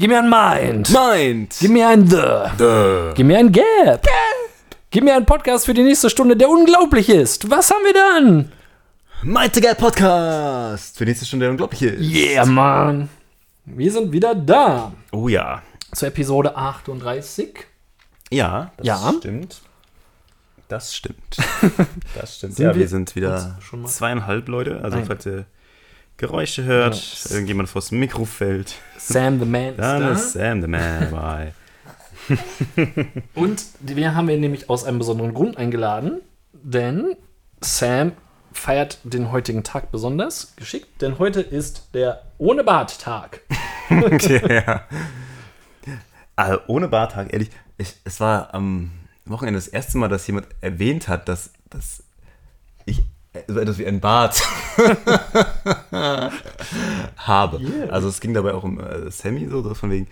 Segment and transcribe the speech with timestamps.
[0.00, 0.90] Gib mir ein Mind.
[0.94, 1.56] Mind.
[1.60, 2.16] Gib mir ein The.
[2.56, 3.12] Duh.
[3.14, 4.06] Gib mir ein Gap.
[4.90, 7.50] Gib mir einen Podcast für die nächste Stunde, der unglaublich ist.
[7.50, 8.50] Was haben wir dann?
[9.22, 10.96] Mighty Guy Podcast.
[10.96, 12.10] Für die nächste Stunde der unglaubliche ist.
[12.10, 13.10] Yeah, Mann.
[13.66, 14.92] Wir sind wieder da.
[15.12, 15.60] Oh ja.
[15.92, 17.66] Zur Episode 38.
[18.30, 19.12] Ja, das Ja.
[19.18, 19.60] stimmt.
[20.68, 21.36] Das stimmt.
[22.18, 22.54] Das stimmt.
[22.56, 24.80] Sind ja, wir, wir sind wieder uns schon mal- zweieinhalb Leute.
[24.82, 25.06] Also Nein.
[25.06, 25.44] falls ihr
[26.20, 26.94] Geräusche hört,
[27.24, 27.30] Ja.
[27.32, 31.54] irgendjemand vors Mikro fällt, Sam the Man dann ist ist Sam the Man dabei.
[32.28, 32.36] da.
[33.34, 36.20] Und wir haben ihn nämlich aus einem besonderen Grund eingeladen,
[36.52, 37.16] denn
[37.62, 38.12] Sam
[38.52, 43.40] feiert den heutigen Tag besonders geschickt, denn heute ist der Ohne Bart-Tag.
[44.48, 44.84] ja.
[46.36, 48.90] Also ohne Bartag, ehrlich, ich, es war am
[49.24, 52.02] Wochenende das erste Mal, dass jemand erwähnt hat, dass, dass
[52.84, 53.02] ich
[53.46, 54.42] so etwas wie ein Bart
[57.16, 57.60] habe.
[57.60, 57.90] Yeah.
[57.90, 60.08] Also es ging dabei auch um äh, Sammy so, so von wegen,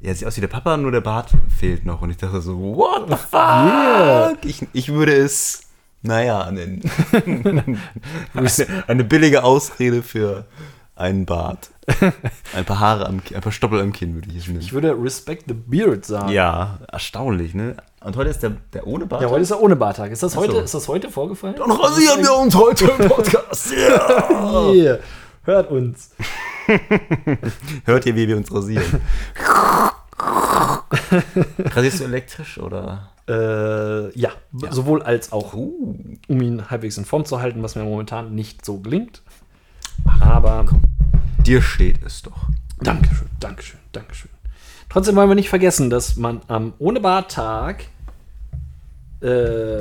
[0.00, 2.02] ja, sieht aus wie der Papa, nur der Bart fehlt noch.
[2.02, 3.32] Und ich dachte so, what the fuck?
[3.32, 4.36] Yeah.
[4.44, 5.62] Ich, ich würde es,
[6.02, 6.82] naja, nennen.
[8.34, 8.50] eine,
[8.86, 10.44] eine billige Ausrede für
[10.94, 11.70] einen Bart.
[12.54, 14.60] Ein paar Haare am Kinn, ein paar Stoppel am Kinn würde ich es nennen.
[14.60, 16.28] Ich würde Respect the Beard sagen.
[16.28, 17.76] Ja, erstaunlich, ne?
[18.04, 19.22] Und heute ist der, der ohne Bart.
[19.22, 20.10] Ja, heute ist der Ohne Bart-Tag.
[20.12, 20.48] Ist, das Ach so.
[20.48, 21.56] heute- ist das heute vorgefallen?
[21.58, 23.72] Dann rasieren wir uns heute im Podcast.
[23.76, 24.70] Ja.
[24.70, 24.98] Yeah.
[25.44, 26.10] Hört uns.
[27.84, 28.84] Hört ihr, wie wir uns rasieren?
[31.74, 33.10] Rasierst du elektrisch oder?
[33.28, 34.30] Äh, ja,
[34.70, 35.94] sowohl als auch, Uh.
[36.28, 39.22] um ihn halbwegs in Form zu halten, was mir momentan nicht so gelingt.
[40.20, 40.66] Aber
[41.44, 42.46] Dir steht es doch.
[42.80, 44.30] Dankeschön, Dankeschön, Dankeschön.
[44.98, 47.84] Trotzdem wollen wir nicht vergessen, dass man am Ohne Bart-Tag
[49.20, 49.28] äh,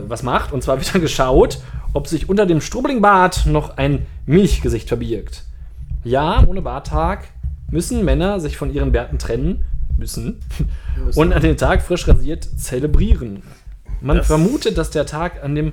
[0.07, 0.51] was macht.
[0.51, 1.57] Und zwar wird dann geschaut,
[1.93, 5.43] ob sich unter dem Strubbelingbart noch ein Milchgesicht verbirgt.
[6.03, 7.29] Ja, ohne Barttag
[7.71, 9.63] müssen Männer sich von ihren Bärten trennen
[9.97, 10.39] müssen
[11.15, 13.41] und an den Tag frisch rasiert zelebrieren.
[14.01, 15.71] Man Das- vermutet, dass der Tag an dem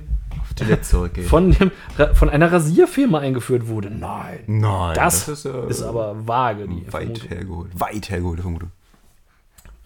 [1.27, 1.71] von, dem,
[2.13, 3.91] von einer Rasierfirma eingeführt wurde.
[3.91, 4.39] Nein.
[4.47, 4.95] Nein.
[4.95, 7.29] Das, ist, ist, äh, aber vage, die weit Vermutung.
[7.29, 7.79] hergeholt.
[7.79, 8.71] Weit hergeholte Vermutung.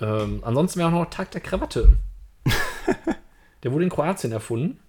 [0.02, 1.98] Ähm, ansonsten wäre auch noch Tag der Krawatte.
[3.64, 4.80] der wurde in Kroatien erfunden.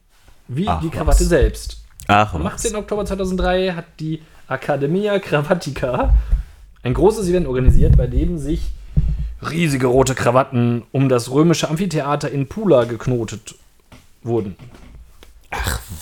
[0.48, 1.28] Wie Ach, die Krawatte was.
[1.28, 1.84] selbst.
[2.06, 2.74] Ach, Am 18.
[2.76, 6.14] Oktober 2003 hat die Academia Cravatica
[6.82, 8.72] ein großes Event organisiert, bei dem sich
[9.48, 13.54] riesige rote Krawatten um das römische Amphitheater in Pula geknotet
[14.22, 14.56] wurden.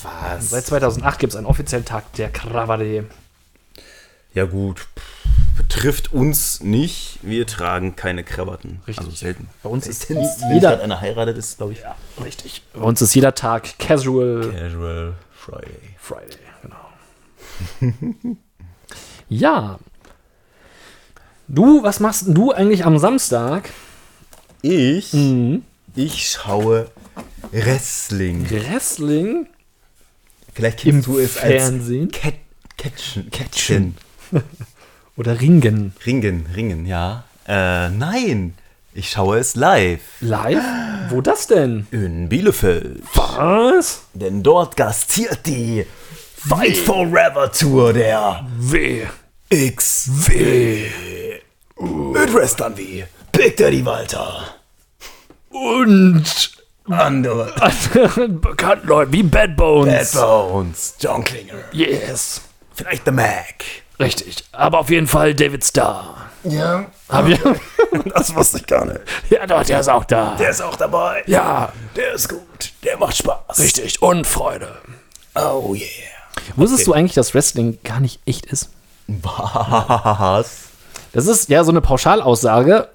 [0.03, 0.51] was?
[0.51, 3.07] Seit 2008 gibt es einen offiziellen Tag der Krawatte.
[4.35, 4.87] Ja gut,
[5.59, 7.19] betrifft uns nicht.
[7.23, 8.81] Wir tragen keine Krawatten.
[8.87, 9.05] Richtig.
[9.05, 9.49] Also selten.
[9.63, 12.63] Bei uns ist Wenn jeder- jeder einer heiratet, ist glaube ich Ja, richtig.
[12.73, 15.75] Bei uns ist jeder Tag Casual Casual Friday.
[15.99, 18.37] Friday, genau.
[19.29, 19.79] ja.
[21.49, 23.71] Du, was machst denn du eigentlich am Samstag?
[24.63, 25.63] Ich, Mhm.
[25.95, 26.91] ich schaue
[27.53, 28.49] Wrestling.
[28.51, 29.47] Wrestling
[30.53, 32.35] Vielleicht im kennst du es als Fernsehen Cat,
[32.77, 33.97] Catchen, Catchen.
[35.19, 35.93] oder Ringen?
[36.07, 37.25] Ringen, Ringen, ja.
[37.47, 38.55] Äh, nein,
[38.95, 40.63] ich schaue es live Live?
[41.09, 41.87] Wo das denn?
[41.91, 43.03] in Bielefeld.
[43.15, 44.03] Was?
[44.15, 45.85] Denn dort gastiert die
[46.37, 49.07] Fight Forever Tour der Weh.
[49.51, 50.87] XW.
[51.81, 54.45] Mit Wrestlern wie Big Daddy Walter.
[55.51, 56.25] Und
[56.89, 57.53] Andere
[58.29, 60.13] bekannten Leute wie Bad Bones.
[60.13, 61.65] Bad Bones, John Klinger.
[61.73, 62.41] Yes.
[62.75, 63.65] Vielleicht The Mac.
[64.01, 64.45] Richtig.
[64.53, 66.17] Aber auf jeden Fall David Starr.
[66.45, 67.41] Ja, Hab ich,
[68.15, 69.01] das wusste ich gar nicht.
[69.31, 70.37] ja, doch, der ist auch da.
[70.39, 71.25] Der ist auch dabei.
[71.27, 72.73] ja, Der ist gut.
[72.85, 73.59] Der macht Spaß.
[73.59, 74.01] richtig.
[74.01, 74.79] Und Freude.
[75.35, 75.87] Oh yeah.
[76.57, 78.71] Wusstest du eigentlich, dass Wrestling gar nicht echt ist?
[79.09, 80.55] Was?
[81.13, 82.89] Das ist ja so eine Pauschalaussage.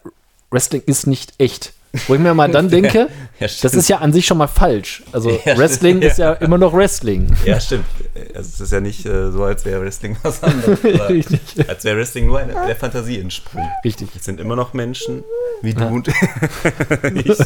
[0.51, 1.73] Wrestling ist nicht echt.
[2.07, 3.07] Wo ich mir mal dann denke,
[3.39, 5.03] Ja, das ist ja an sich schon mal falsch.
[5.11, 7.27] Also Ja, Wrestling stimmt, ist ja immer noch Wrestling.
[7.45, 7.85] Ja, stimmt.
[8.33, 10.83] Es ist ja nicht äh, so, als wäre Wrestling was anderes.
[10.83, 11.39] Richtig.
[11.69, 13.69] als wäre Wrestling nur eine, der Fantasie entsprungen.
[13.85, 14.09] Richtig.
[14.15, 15.23] Es sind immer noch Menschen,
[15.61, 17.37] wie du und ich,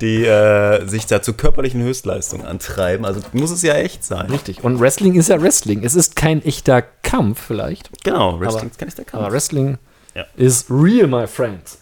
[0.00, 3.04] die äh, sich da zu körperlichen Höchstleistungen antreiben.
[3.04, 4.30] Also muss es ja echt sein.
[4.30, 4.64] Richtig.
[4.64, 5.84] Und Wrestling ist ja Wrestling.
[5.84, 7.90] Es ist kein echter Kampf vielleicht.
[8.04, 9.32] Genau, Wrestling ist gar nicht der Aber Kampf.
[9.34, 9.78] Wrestling
[10.14, 10.24] Ja.
[10.36, 11.78] is real, my friends.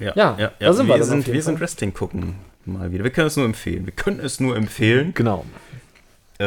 [0.00, 1.04] Ja, Ja, da sind wir wir.
[1.04, 1.60] sind, wir sind.
[1.60, 2.36] Wrestling gucken
[2.66, 3.04] mal wieder.
[3.04, 3.84] Wir können es nur empfehlen.
[3.86, 5.12] Wir können es nur empfehlen.
[5.14, 5.44] Genau.
[6.38, 6.44] Äh,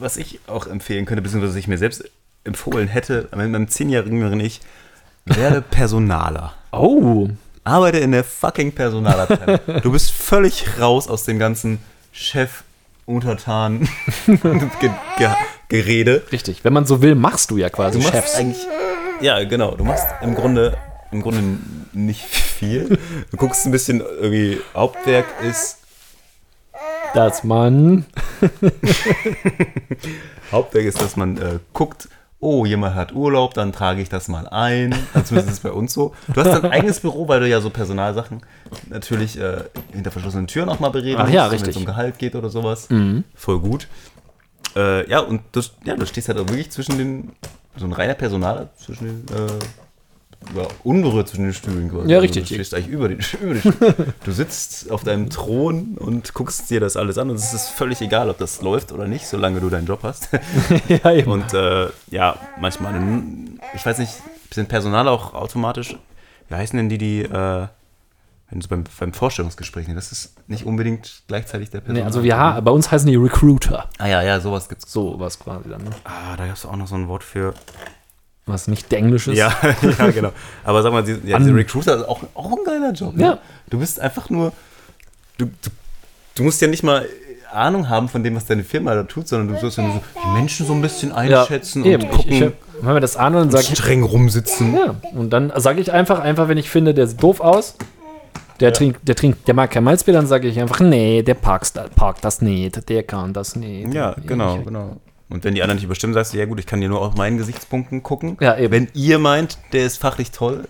[0.00, 2.04] was ich auch empfehlen könnte, beziehungsweise ich mir selbst
[2.44, 4.60] empfohlen hätte, mit meinem zehnjährigen Ich,
[5.26, 6.54] werde Personaler.
[6.72, 7.28] Oh.
[7.64, 9.82] Arbeite in der fucking Personalabteilung.
[9.82, 11.78] du bist völlig raus aus dem ganzen
[12.12, 12.64] Chef,
[13.06, 13.88] Untertan,
[14.26, 15.28] Ge Ge
[15.68, 16.22] Gerede.
[16.32, 16.64] Richtig.
[16.64, 18.34] Wenn man so will, machst du ja quasi Du machst Chefs.
[18.36, 18.66] eigentlich.
[19.20, 19.76] Ja, genau.
[19.76, 20.76] Du machst im Grunde
[21.12, 21.42] im Grunde
[21.92, 22.98] nicht viel.
[23.30, 25.78] Du guckst ein bisschen, irgendwie, Hauptwerk ist,
[27.14, 28.06] Dass man.
[30.52, 32.08] Hauptwerk ist, dass man äh, guckt,
[32.40, 34.94] oh, jemand hat Urlaub, dann trage ich das mal ein.
[35.14, 36.14] Also zumindest ist es bei uns so.
[36.32, 38.40] Du hast dein eigenes Büro, weil du ja so Personalsachen
[38.88, 41.70] natürlich äh, hinter verschlossenen Türen auch mal bereden Ach ja, wenn richtig.
[41.70, 42.88] es um Gehalt geht oder sowas.
[43.34, 43.86] Voll gut.
[44.74, 47.32] Äh, ja, und du, ja, du stehst halt auch wirklich zwischen den,
[47.76, 49.50] so ein reiner Personaler zwischen den, äh,
[50.56, 52.10] ja, unberührt zwischen den Stühlen quasi.
[52.10, 52.42] Ja, richtig.
[52.42, 54.14] Also du stehst eigentlich über den, über den.
[54.24, 58.00] Du sitzt auf deinem Thron und guckst dir das alles an und es ist völlig
[58.00, 60.28] egal, ob das läuft oder nicht, solange du deinen Job hast.
[60.88, 61.30] ja, eben.
[61.30, 63.00] Und äh, ja, manchmal,
[63.74, 64.12] ich weiß nicht,
[64.52, 65.96] sind Personal auch automatisch,
[66.48, 67.66] wie heißen denn die, die, äh,
[68.50, 72.02] wenn du so beim, beim Vorstellungsgespräch, ne, das ist nicht unbedingt gleichzeitig der Personal.
[72.02, 73.88] Nee, also wir ha bei uns heißen die Recruiter.
[73.98, 74.92] Ah ja, ja, sowas gibt's.
[74.92, 75.84] So was quasi dann.
[75.84, 75.90] Ne?
[76.04, 77.54] Ah, da gab es auch noch so ein Wort für.
[78.46, 79.38] Was nicht Englisch ist.
[79.38, 79.52] Ja,
[79.98, 80.32] ja, genau.
[80.64, 83.14] Aber sag mal, die, ja, diese Recruiter ist auch, auch ein geiler Job.
[83.16, 83.22] Ne?
[83.22, 83.38] Ja.
[83.70, 84.52] Du bist einfach nur,
[85.38, 85.70] du, du,
[86.34, 87.06] du musst ja nicht mal
[87.52, 90.00] Ahnung haben von dem, was deine Firma da tut, sondern du sollst ja nur so
[90.24, 92.02] die Menschen so ein bisschen Ja, einschätzen eben.
[92.04, 94.74] und gucken, Ich, ich, wenn wir das an und sage ich, streng rumsitzen.
[94.74, 97.76] ja, und dann sage ich einfach, einfach, wenn ich finde, der sieht doof aus,
[98.58, 101.72] der trinkt, der trinkt, der mag kein Malzbier, dann sage ich einfach, nee, der parkt,
[101.94, 103.92] parkt das nicht, der kann das nicht.
[103.92, 104.96] Ja, genau, genau.
[105.32, 107.14] Und wenn die anderen nicht überstimmen, sagst du, ja gut, ich kann dir nur auf
[107.16, 108.36] meinen Gesichtspunkten gucken.
[108.40, 108.70] Ja, eben.
[108.72, 110.68] Wenn ihr meint, der ist fachlich toll,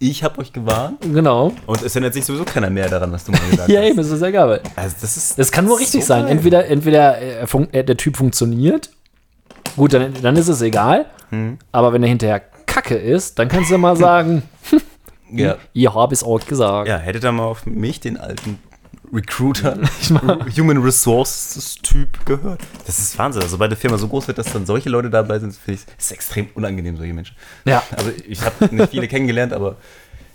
[0.00, 1.00] ich habe euch gewarnt.
[1.02, 1.52] genau.
[1.66, 3.86] Und es ändert sich sowieso keiner mehr daran, was du mal gesagt Ja, hast.
[3.88, 4.48] eben, das ist egal.
[4.48, 6.22] weil Also das ist Das kann nur richtig so sein.
[6.22, 6.32] geil.
[6.32, 8.90] Entweder, entweder äh, äh, der Typ funktioniert,
[9.76, 11.06] gut, dann, dann ist es egal.
[11.30, 11.58] Hm.
[11.72, 14.42] Aber wenn er hinterher Kacke ist, dann kannst du mal sagen,
[15.30, 15.56] Ja.
[15.74, 16.88] ihr habt es auch gesagt.
[16.88, 18.58] ja, hättet ihr mal auf mich, den alten
[19.12, 19.78] Recruiter,
[20.56, 22.60] Human Resources Typ gehört.
[22.86, 23.42] Das ist Wahnsinn.
[23.42, 25.98] Also, sobald eine Firma so groß wird, dass dann solche Leute dabei sind, finde ich,
[25.98, 27.36] ist extrem unangenehm, solche Menschen.
[27.64, 27.82] Ja.
[27.96, 29.76] Also ich habe nicht viele kennengelernt, aber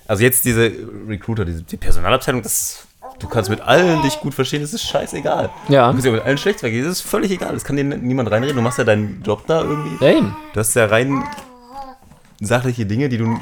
[0.07, 0.71] also jetzt diese
[1.07, 2.85] Recruiter, diese, die Personalabteilung, das,
[3.19, 5.49] du kannst mit allen dich gut verstehen, das ist scheißegal.
[5.69, 5.87] Ja.
[5.87, 7.53] Du kannst ja mit allen schlecht vergehen, das ist völlig egal.
[7.53, 8.55] Das kann dir niemand reinreden.
[8.55, 10.05] Du machst ja deinen Job da irgendwie.
[10.05, 10.35] Eben.
[10.53, 11.23] Du hast ja rein
[12.39, 13.39] sachliche Dinge, die du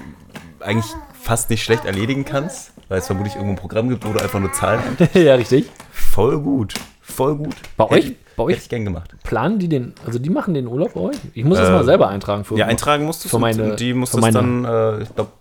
[0.59, 4.19] eigentlich fast nicht schlecht erledigen kannst, weil es vermutlich irgendwo ein Programm gibt, wo du
[4.21, 4.81] einfach nur Zahlen
[5.13, 5.65] ja, richtig.
[5.93, 6.73] Voll gut.
[7.01, 7.55] Voll gut.
[7.77, 8.05] Bei euch?
[8.09, 8.53] ich- Bei euch?
[8.55, 9.15] Hätte ich gern gemacht.
[9.23, 11.15] Planen die den, also die machen den Urlaub bei euch?
[11.33, 12.43] Ich muss das Äh, mal selber eintragen.
[12.43, 15.31] Für Ja, eintragen musst du Für meine- Die musst du dann, äh, ich glaube,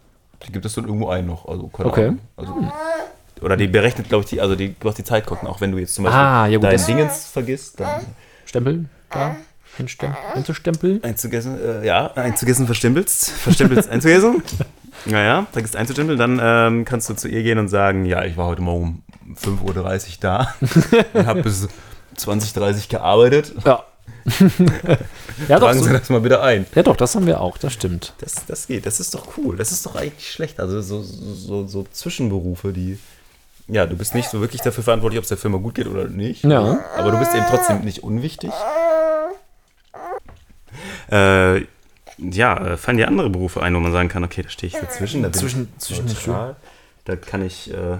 [0.46, 1.46] die gibt es dann irgendwo ein noch.
[1.48, 2.04] Also, keine Okay.
[2.06, 2.18] Ahnung.
[2.36, 2.54] Also,
[3.42, 5.72] oder die berechnet, glaube ich, die, also die, du hast die Zeit gucken, auch wenn
[5.72, 8.02] du jetzt zum Beispiel Ah, ja gut, dein Dingens vergisst, dann
[8.44, 9.34] Stempel da
[9.76, 11.02] hinstem- einzustempeln.
[11.02, 14.42] einzugessen, äh, ja, einzugessen verstempelst, verstempelst einzugessen.
[15.06, 18.46] Naja, vergisst einzustempeln, dann ähm, kannst du zu ihr gehen und sagen, ja, ich war
[18.46, 20.54] heute Morgen um 5.30 Uhr da
[21.14, 21.68] und habe bis
[22.16, 23.54] 20.30 Uhr gearbeitet.
[23.64, 23.84] Ja.
[25.48, 26.66] ja, doch, Tragen Sie so, das mal bitte ein.
[26.74, 28.12] ja, doch, das haben wir auch, das stimmt.
[28.18, 29.56] Das, das geht, das ist doch cool.
[29.56, 30.60] Das ist doch eigentlich schlecht.
[30.60, 32.98] Also so, so, so, so Zwischenberufe, die.
[33.68, 36.08] Ja, du bist nicht so wirklich dafür verantwortlich, ob es der Firma gut geht oder
[36.08, 36.44] nicht.
[36.44, 36.80] Ja.
[36.96, 38.50] Aber du bist eben trotzdem nicht unwichtig.
[41.10, 41.62] Äh,
[42.20, 44.78] ja, äh, fallen dir andere Berufe ein, wo man sagen kann, okay, da stehe ich
[44.78, 45.22] dazwischen.
[45.22, 46.56] Da bin Zwischen- ich zwischen neutral.
[47.04, 47.98] Da kann ich äh,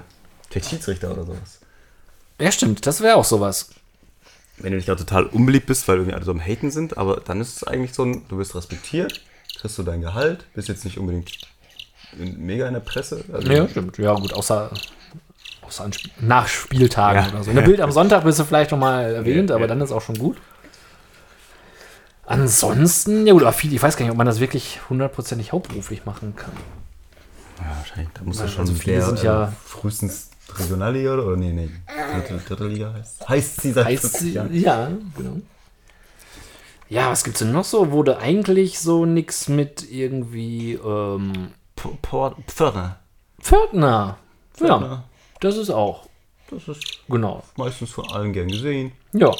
[0.50, 1.60] vielleicht Schiedsrichter oder sowas.
[2.40, 3.70] Ja, stimmt, das wäre auch sowas.
[4.58, 7.16] Wenn du nicht auch total unbeliebt bist, weil irgendwie alle so am Haten sind, aber
[7.24, 9.20] dann ist es eigentlich so ein, du wirst respektiert,
[9.58, 11.32] kriegst du dein Gehalt, bist jetzt nicht unbedingt
[12.18, 13.24] in- mega in der Presse.
[13.32, 13.96] Also, Ja, stimmt.
[13.98, 14.70] Ja, gut, außer,
[15.62, 17.30] außer an Sp nach Spieltagen Ja.
[17.30, 17.50] oder so.
[17.50, 19.68] In der Bild am Sonntag bist du vielleicht noch mal erwähnt, Ja, aber ja.
[19.68, 20.36] dann ist auch schon gut.
[22.26, 26.04] Ansonsten, ja gut, aber viel, ich weiß gar nicht, ob man das wirklich hundertprozentig hauptberuflich
[26.06, 26.52] machen kann.
[27.58, 28.08] Ja, wahrscheinlich.
[28.14, 31.26] Da muss ja schon also viele sind ja- äh, frühestens Regionalliga oder?
[31.26, 31.70] oder nee, nee.
[32.26, 34.54] Dritte, dritte Liga heißt Heißt sie seit Heißt 50 sie, Jahren.
[34.54, 35.36] ja, genau.
[36.88, 37.92] Ja, was gibt's denn noch so?
[37.92, 42.98] Wurde eigentlich so nix mit irgendwie ähm, Pförtner.
[43.40, 44.18] Pförtner.
[44.60, 45.04] Ja,
[45.40, 46.06] das ist auch.
[46.50, 47.44] Das ist Genau.
[47.56, 48.90] meistens von allen gern gesehen.
[49.12, 49.30] Ja.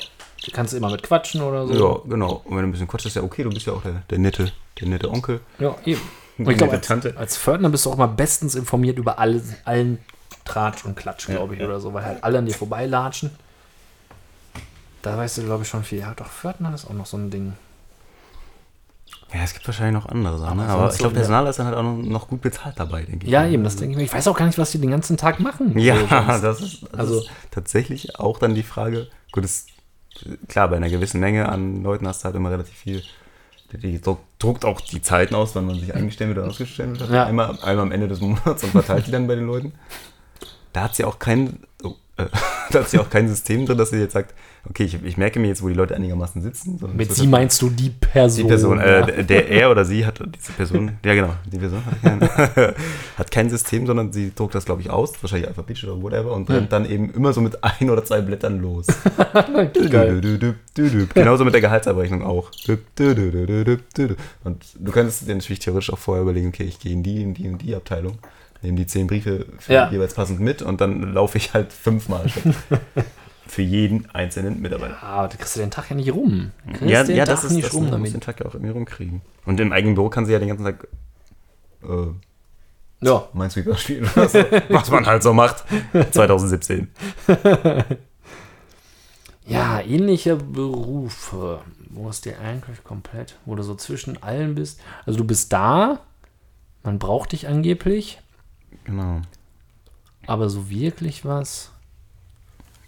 [0.44, 1.73] Du kannst immer mit quatschen oder so.
[1.75, 2.40] Ja, genau.
[2.44, 4.18] Und wenn du ein bisschen quatschst, ist ja okay, du bist ja auch der, der
[4.18, 5.40] nette, der nette Onkel.
[5.59, 6.00] Ja, eben.
[6.38, 7.14] Und Die ich glaube, als, Tante.
[7.18, 9.99] als Pförtner bist du auch mal bestens informiert über alle, allen
[10.47, 11.66] Tratsch und Klatsch, Ja, glaube ich, ja.
[11.66, 13.30] oder so, weil halt alle an dir vorbeilatschen.
[15.02, 15.99] Da weißt du, glaube ich, schon viel.
[16.00, 17.52] Ja, doch, Pförtner ist auch noch so ein Ding.
[19.32, 20.66] Ja, es gibt wahrscheinlich noch andere Sachen, ne?
[20.66, 21.14] Aber ich glaube.
[21.14, 23.30] Personal ist dann halt auch noch, noch gut bezahlt dabei, denke ich.
[23.32, 24.02] Ja, eben, das denke ich mir.
[24.04, 25.78] Ich weiß auch gar nicht, was die den ganzen Tag machen.
[25.78, 26.06] Ja, So
[26.42, 29.09] das ist, das Also- ist tatsächlich auch dann die Frage.
[29.30, 29.66] Gut, das,
[30.49, 33.03] klar, bei einer gewissen Menge an Leuten hast du halt immer relativ viel.
[33.73, 37.11] Die, die druck- druckt auch die Zeiten aus, wann man sich eingestempelt oder ausgestempelt hat.
[37.11, 37.25] Ja.
[37.27, 39.73] Einmal, einmal am Ende des Monats und verteilt die dann bei den Leuten.
[40.73, 41.62] Da hat sie auch keinen.
[41.83, 42.27] Oh, äh,
[42.71, 44.35] da hat sie auch kein System drin, dass sie jetzt sagt,
[44.69, 46.79] okay, ich, ich merke mir jetzt, wo die Leute einigermaßen sitzen.
[46.95, 48.45] Mit sie meinst du die Person.
[48.45, 49.07] die Person, ja.
[49.09, 52.21] äh, der- er oder sie hat diese Person, ja genau, die Person hat kein,
[53.19, 56.49] hat kein System, sondern sie druckt das, glaube ich, aus, wahrscheinlich alphabetisch oder whatever, und
[56.50, 58.87] rennt dann eben immer so mit ein oder zwei Blättern los.
[61.15, 62.50] Genauso mit der Gehaltsabrechnung auch.
[64.45, 67.35] Und du könntest dir natürlich theoretisch auch vorher überlegen, okay, ich gehe in die, in
[67.35, 68.19] die und die Abteilung,
[68.62, 69.90] nehme die zehn Briefe für Ja.
[69.90, 72.26] jeweils passend mit und dann laufe ich halt fünfmal
[73.47, 75.02] für jeden einzelnen Mitarbeiter.
[75.02, 76.52] Ah, da kriegst du den Tag ja nicht rum.
[76.67, 78.14] Kriegst Ja, den ja Tag das ist nicht das, rum man muss damit.
[78.14, 79.21] den Tag ja auch irgendwie rumkriegen.
[79.47, 80.87] Und im eigenen Büro kann sie ja den ganzen Tag
[81.83, 83.29] äh, Ja.
[83.33, 84.38] Minesweeper spielen oder so.
[84.69, 85.64] Was man halt so macht.
[86.12, 86.88] 2017.
[89.47, 94.81] Ja, ähnliche Berufe, wo es dir eigentlich komplett, wo du so zwischen allen bist.
[95.07, 96.00] Also du bist da,
[96.85, 98.21] man braucht dich angeblich,
[98.85, 99.21] Genau.
[100.27, 101.71] aber so wirklich was.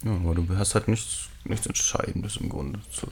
[0.05, 2.81] Ja, aber du hast halt nichts, nichts Entscheidendes im Grunde.
[2.91, 3.07] Zu.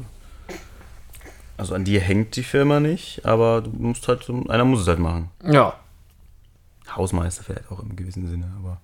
[1.57, 4.99] Also an dir hängt die Firma nicht, aber du musst halt, einer muss es halt
[4.99, 5.31] machen.
[5.45, 5.75] Ja,
[6.97, 8.81] Hausmeister vielleicht auch im gewissen Sinne, aber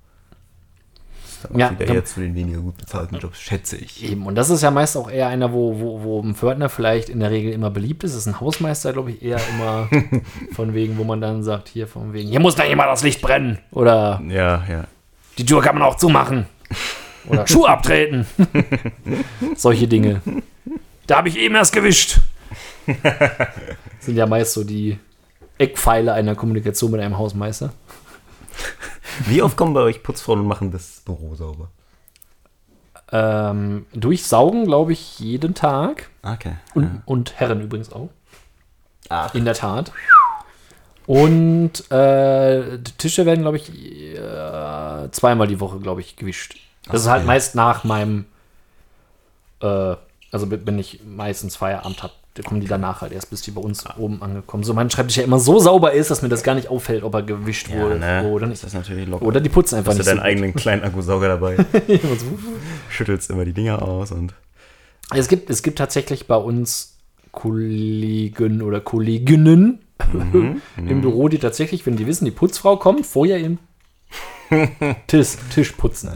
[1.42, 4.02] dann auch Ja, wieder eher zu den weniger gut bezahlten Jobs, schätze ich.
[4.04, 4.26] eben.
[4.26, 7.20] Und das ist ja meist auch eher einer, wo, wo, wo ein Pförtner vielleicht in
[7.20, 8.12] der Regel immer beliebt ist.
[8.12, 9.88] Das ist ein Hausmeister, glaube ich, eher immer
[10.52, 13.20] von wegen, wo man dann sagt, hier von wegen, hier muss da jemand das Licht
[13.20, 13.58] brennen.
[13.72, 14.84] Oder Ja, ja.
[15.38, 16.46] die Tür kann man auch zumachen.
[17.28, 18.26] Oder Schuh abtreten.
[19.56, 20.22] Solche Dinge.
[21.06, 22.18] Da habe ich eben erst gewischt.
[24.00, 24.98] Sind ja meist so die
[25.58, 27.72] Eckpfeile einer Kommunikation mit einem Hausmeister.
[29.24, 31.68] Wie oft kommen bei euch Putzfrauen und machen das Büro sauber?
[33.12, 36.10] Ähm, durchsaugen, glaube ich, jeden Tag.
[36.22, 36.56] Okay.
[36.74, 38.10] Und, und Herren übrigens auch.
[39.08, 39.34] Ach.
[39.34, 39.92] In der Tat.
[41.06, 46.56] Und äh, die Tische werden, glaube ich, äh, zweimal die Woche, glaube ich, gewischt.
[46.86, 48.26] Das ist halt meist nach meinem,
[49.60, 49.94] äh,
[50.32, 53.60] also wenn ich meistens Feierabend habe, da kommen die danach halt erst, bis die bei
[53.60, 54.68] uns oben angekommen sind.
[54.68, 57.14] So mein Schreibtisch ja immer so sauber ist, dass mir das gar nicht auffällt, ob
[57.14, 58.28] er gewischt Ja, wurde ne?
[58.30, 58.64] oder Das nicht.
[58.64, 59.24] ist natürlich locker.
[59.24, 61.56] Oder die putzen einfach Hast du nicht deinen so eigenen kleinen Akkusauger dabei,
[62.90, 64.34] schüttelst immer die Dinger aus und.
[65.14, 66.96] Es gibt, es gibt tatsächlich bei uns
[67.32, 69.80] Kollegen oder Kolleginnen
[70.12, 73.58] Mhm, im Büro, die tatsächlich, wenn die wissen, die Putzfrau kommt, vorher ihren
[75.06, 76.10] Tisch, Tisch putzen.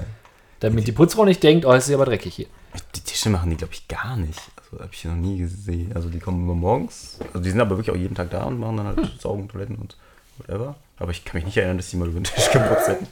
[0.60, 2.46] Damit die Putzfrau nicht denkt, oh, es ist aber dreckig hier.
[2.94, 4.38] Die Tische machen die, glaube ich, gar nicht.
[4.72, 5.92] Habe ich noch nie gesehen.
[5.94, 7.18] Also die kommen immer morgens.
[7.32, 9.76] Also die sind aber wirklich auch jeden Tag da und machen dann halt Saugen, Toiletten
[9.76, 9.96] und
[10.38, 10.76] whatever.
[10.98, 13.06] Aber ich kann mich nicht erinnern, dass die mal über den Tisch geputzt hätten.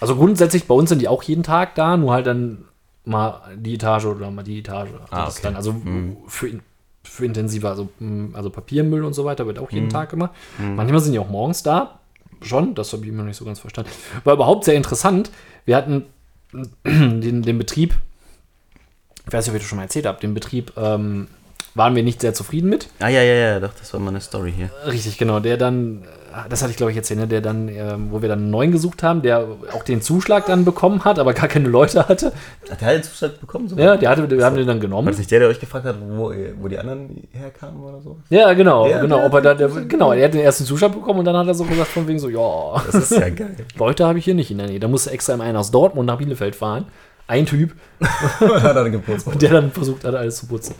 [0.00, 2.64] Also grundsätzlich bei uns sind die auch jeden Tag da, nur halt dann
[3.04, 4.90] mal die Etage oder mal die Etage.
[4.92, 5.46] Also Ah, das ist okay.
[5.48, 5.74] dann, also
[6.26, 6.60] für, in-
[7.02, 10.32] für intensiver, also, mh, also Papiermüll und so weiter wird auch jeden Tag gemacht.
[10.58, 12.00] Manchmal sind die auch morgens da.
[12.42, 13.90] Schon, das habe ich immer noch nicht so ganz verstanden.
[14.24, 15.30] War überhaupt sehr interessant.
[15.64, 16.04] Wir hatten
[16.84, 17.94] den, den Betrieb,
[19.26, 21.28] ich weiß nicht, ob ich das schon mal erzählt habe, den Betrieb ähm,
[21.74, 22.88] waren wir nicht sehr zufrieden mit.
[23.00, 24.70] Ah ja, ja, ja, doch, das war mal eine Story hier.
[24.86, 25.40] Richtig, genau.
[25.40, 26.02] Der dann,
[26.32, 28.50] äh, das hatte ich glaube ich erzählt, ne, der dann, ähm, wo wir dann einen
[28.50, 32.32] neuen gesucht haben, der auch den Zuschlag dann bekommen hat, aber gar keine Leute hatte.
[32.70, 33.66] Hat der einen Zuschlag bekommen?
[33.68, 33.84] sogar?
[33.86, 35.14] Ja, der hatte, wir haben den dann War das genommen.
[35.18, 38.18] nicht der, der euch gefragt hat, wo, wo die anderen herkamen oder so?
[38.28, 39.16] Ja, genau, Ja, genau.
[39.16, 41.48] der- Ob er da, der, genau, er hat den ersten Zuschlag bekommen und dann hat
[41.48, 43.56] er so gesagt von wegen so, ja, Das ist ja geil.
[43.76, 44.78] Leute habe ich hier nicht in der Nähe.
[44.78, 46.84] Da musste extra immer einer aus Dortmund nach Bielefeld fahren.
[47.26, 49.28] Ein Typ, hat er geputzt.
[49.40, 50.74] der dann versucht hat, alles zu putzen.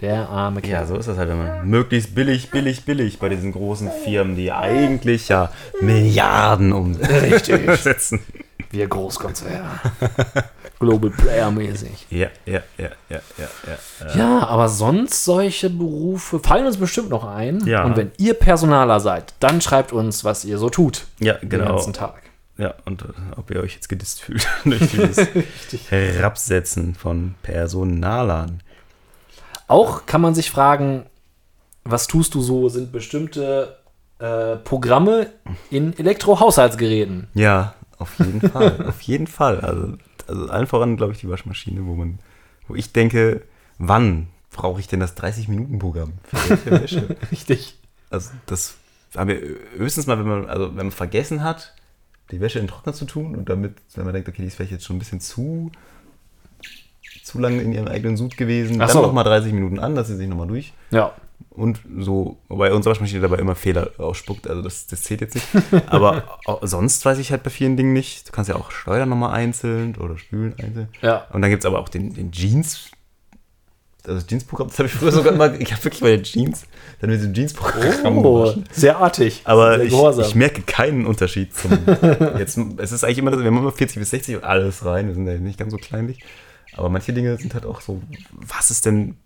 [0.00, 0.72] Der arme Kerl.
[0.82, 1.62] Ja, so ist das halt immer.
[1.62, 8.18] Möglichst billig, billig, billig bei diesen großen Firmen, die eigentlich ja Milliarden umsetzen.
[8.72, 9.62] Wir Großkonzern.
[10.80, 12.06] Global Player mäßig.
[12.10, 14.16] Ja, ja, ja, ja, ja, ja.
[14.16, 17.64] Ja, aber sonst solche Berufe fallen uns bestimmt noch ein.
[17.64, 17.84] Ja.
[17.84, 21.04] Und wenn ihr Personaler seid, dann schreibt uns, was ihr so tut.
[21.20, 21.66] Ja, Den genau.
[21.74, 22.14] ganzen Tag.
[22.62, 25.18] Ja, und äh, ob ihr euch jetzt gedisst fühlt durch dieses
[25.90, 28.62] Herabsetzen von Personalern.
[29.66, 31.06] Auch kann man sich fragen,
[31.82, 32.68] was tust du so?
[32.68, 33.78] Sind bestimmte
[34.20, 35.32] äh, Programme
[35.70, 37.26] in Elektrohaushaltsgeräten?
[37.34, 38.86] Ja, auf jeden Fall.
[38.86, 39.60] auf jeden Fall.
[39.60, 39.94] Also,
[40.28, 42.20] also allen voran, glaube ich, die Waschmaschine, wo man,
[42.68, 43.42] wo ich denke,
[43.78, 47.16] wann brauche ich denn das 30-Minuten-Programm für welche Wäsche?
[47.32, 47.76] Richtig.
[48.08, 48.76] Also das
[49.16, 49.40] haben wir
[49.76, 51.74] höchstens mal, wenn man, also wenn man vergessen hat,
[52.32, 54.56] die Wäsche in den Trockner zu tun und damit, wenn man denkt, okay, die ist
[54.56, 55.70] vielleicht jetzt schon ein bisschen zu,
[57.22, 59.02] zu lange in ihrem eigenen Sud gewesen, Ach dann so.
[59.02, 60.72] noch mal 30 Minuten an, dass sie sich nochmal durch.
[60.90, 61.12] Ja.
[61.50, 65.46] Und so, wobei unsere Waschmaschine dabei immer Fehler ausspuckt, also das, das zählt jetzt nicht.
[65.86, 68.28] Aber auch sonst weiß ich halt bei vielen Dingen nicht.
[68.28, 70.88] Du kannst ja auch steuern nochmal einzeln oder spülen einzeln.
[71.02, 71.26] Ja.
[71.32, 72.90] Und dann gibt es aber auch den, den Jeans
[74.06, 76.64] also Jeans-Programm, das habe ich früher sogar immer, ich habe wirklich meine Jeans,
[77.00, 78.64] dann mit diesem Jeans-Programm Oh, gewaschen.
[78.72, 79.42] sehr artig.
[79.44, 81.70] Aber sehr ich, ich merke keinen Unterschied zum.
[82.38, 85.06] Jetzt, es ist eigentlich immer, wir haben immer 40 bis 60 und alles rein.
[85.08, 86.18] Wir sind ja nicht ganz so kleinlich.
[86.74, 88.00] Aber manche Dinge sind halt auch so.
[88.30, 89.16] Was ist denn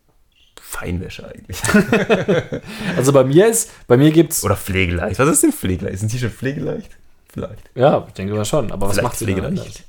[0.61, 1.61] Feinwäsche eigentlich?
[2.97, 5.19] also bei mir ist, bei mir gibt's, Oder pflegeleicht.
[5.19, 5.95] Was ist denn pflegeleicht?
[5.95, 6.91] Ist ein T-Shirt pflegeleicht?
[7.33, 7.71] Vielleicht.
[7.75, 9.85] ja, ich denke mal schon, aber was Vielleicht macht sie denn pflegeleicht.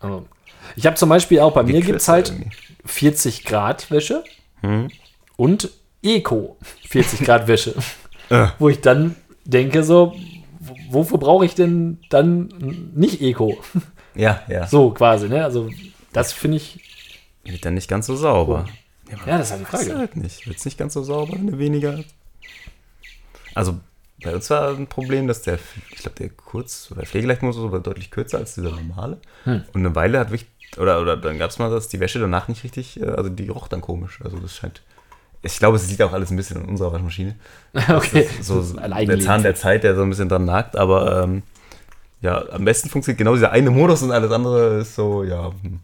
[0.00, 0.26] Also,
[0.76, 2.50] ich habe zum Beispiel auch, bei mir Gekürzt gibt's halt irgendwie.
[2.88, 4.24] 40 Grad Wäsche
[4.62, 4.88] Hm?
[5.36, 5.70] und
[6.02, 6.56] Eco
[6.88, 7.74] 40 Grad Wäsche.
[8.30, 8.48] Äh.
[8.58, 9.16] Wo ich dann
[9.46, 10.14] denke so,
[10.90, 12.48] wofür brauche ich denn dann
[12.94, 13.56] nicht Eco?
[14.14, 14.66] Ja, ja.
[14.66, 15.42] So quasi, ne?
[15.44, 15.70] Also
[16.12, 16.78] das finde ich,
[17.44, 18.66] Wird dann nicht ganz so sauber.
[19.26, 19.96] ja, das ist halt die Frage.
[19.98, 20.46] halt nicht.
[20.46, 22.00] Wird es nicht ganz so sauber, wenn du weniger.
[23.54, 23.78] Also
[24.22, 25.58] bei uns war ein Problem, dass der,
[25.90, 29.20] ich glaube, der Kurz- oder Pflegeleichtmodus war deutlich kürzer als dieser normale.
[29.44, 29.62] Hm.
[29.72, 32.48] Und eine Weile hat wirklich, oder, oder dann gab es mal, dass die Wäsche danach
[32.48, 34.20] nicht richtig, äh, also die roch dann komisch.
[34.22, 34.82] Also das scheint.
[35.42, 37.36] Ich glaube, es liegt auch alles ein bisschen an unserer Waschmaschine.
[37.88, 38.28] okay.
[38.42, 39.20] So Das der.
[39.20, 41.42] Zahn der Zeit, der so ein bisschen dran nagt, aber ähm,
[42.20, 45.52] ja, am besten funktioniert genau dieser eine Modus und alles andere ist so, ja.
[45.62, 45.80] Hm.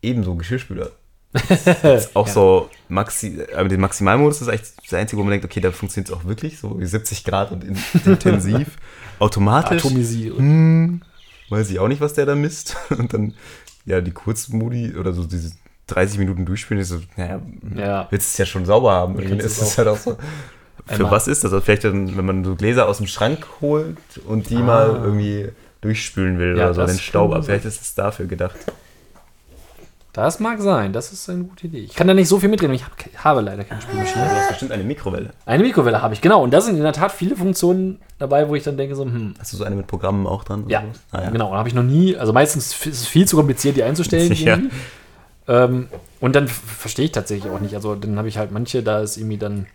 [0.00, 0.90] Ebenso Geschirrspüler.
[1.82, 2.32] Ist auch Ja.
[2.32, 6.08] so, Maxi, aber den Maximalmodus ist eigentlich das einzige, wo man denkt, okay, da funktioniert
[6.08, 8.78] es auch wirklich, so wie 70 Grad und in, intensiv.
[9.18, 9.84] Automatisch.
[9.84, 10.38] Atomisieren.
[10.38, 11.02] Hm,
[11.50, 12.76] weiß ich auch nicht, was der da misst.
[12.90, 13.34] Und dann,
[13.86, 15.52] ja, die Kurzmodi oder so diese
[15.88, 17.40] 30 Minuten durchspielen, ist so, naja,
[17.74, 18.06] Ja.
[18.10, 19.14] willst es ja schon sauber haben.
[19.16, 20.16] Und dann ist es halt auch so.
[20.86, 21.10] Für Einmal.
[21.12, 21.52] was ist das?
[21.52, 24.60] Also vielleicht, dann, wenn man so Gläser aus dem Schrank holt und die Ah.
[24.60, 25.48] mal irgendwie
[25.82, 27.32] durchspülen will Ja, oder so, den Staub.
[27.32, 28.56] Aber vielleicht ist es dafür gedacht.
[30.12, 31.80] Das mag sein, das ist eine gute Idee.
[31.80, 34.24] Ich kann da nicht so viel mitreden, ich hab, habe leider keine Spülmaschine.
[34.24, 35.30] Du hast bestimmt eine Mikrowelle.
[35.46, 36.42] Eine Mikrowelle habe ich, genau.
[36.42, 39.34] Und da sind in der Tat viele Funktionen dabei, wo ich dann denke, so, hm,
[39.38, 40.64] Hast du so eine mit Programmen auch dran?
[40.68, 40.82] ja?
[41.12, 41.30] Ah, ja.
[41.30, 41.50] genau.
[41.50, 44.32] Da habe ich noch nie, also meistens ist es viel zu kompliziert, die einzustellen.
[44.32, 44.70] Irgendwie.
[45.46, 45.88] Ähm,
[46.20, 47.74] und dann verstehe ich tatsächlich auch nicht.
[47.74, 49.66] Also dann habe ich halt manche, da ist irgendwie dann.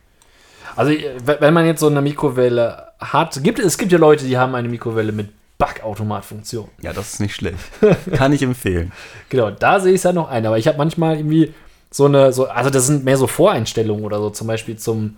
[0.76, 4.38] Also äh, wenn man jetzt so eine Mikrowelle hat, gibt es gibt ja Leute, die
[4.38, 5.30] haben eine Mikrowelle mit
[5.66, 6.68] Backautomatfunktion.
[6.82, 7.58] Ja, das ist nicht schlecht.
[8.14, 8.92] Kann ich empfehlen.
[9.30, 10.46] Genau, da sehe ich es ja noch ein.
[10.46, 11.54] Aber ich habe manchmal irgendwie
[11.92, 15.18] so eine, so, also das sind mehr so Voreinstellungen oder so, zum Beispiel zum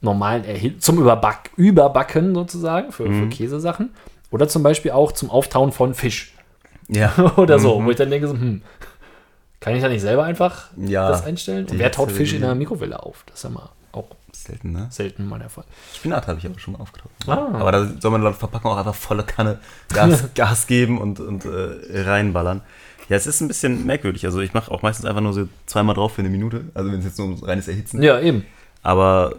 [0.00, 3.22] normalen Erhit zum Überback Überbacken sozusagen für, Mhm.
[3.24, 3.90] für Käsesachen.
[4.30, 6.34] Oder zum Beispiel auch zum Auftauen von Fisch
[6.88, 7.12] Ja.
[7.36, 7.86] oder so, Mhm.
[7.86, 8.62] wo ich dann denke, so, hm,
[9.60, 11.66] kann ich da nicht selber einfach Ja, das einstellen?
[11.66, 13.24] Und wer taut Fisch in der Mikrowelle auf?
[13.26, 14.86] Das ist ja mal auch Selten, ne?
[14.90, 15.64] selten mal der Fall.
[15.94, 17.10] Spinat habe ich aber schon mal aufgetaucht.
[17.26, 17.48] Ah.
[17.54, 19.60] Aber da soll man laut Verpackung auch einfach volle Kanne
[19.92, 22.62] Gas, Gas geben und, und äh, reinballern.
[23.08, 24.24] Ja, es ist ein bisschen merkwürdig.
[24.26, 26.66] Also ich mache auch meistens einfach nur so zweimal drauf für eine Minute.
[26.74, 28.44] Also wenn es jetzt nur ums reines Erhitzen Ja, eben.
[28.82, 29.36] Aber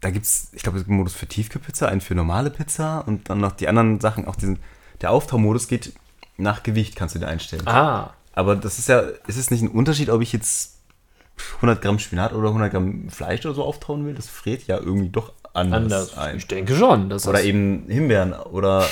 [0.00, 3.00] da gibt es, ich glaube, es gibt einen Modus für Tiefkühlpizza, einen für normale Pizza
[3.06, 4.26] und dann noch die anderen Sachen.
[4.26, 4.60] Auch diesen,
[5.00, 5.92] der Auftaumodus geht
[6.36, 7.66] nach Gewicht, kannst du dir einstellen.
[7.66, 10.77] Ah, Aber das ist ja, ist es nicht ein Unterschied, ob ich jetzt
[11.56, 14.14] 100 Gramm Spinat oder 100 Gramm Fleisch oder so auftauen will?
[14.14, 16.18] Das friert ja irgendwie doch anders, anders.
[16.18, 16.36] ein.
[16.36, 17.12] Ich denke schon.
[17.12, 18.86] Oder eben Himbeeren oder,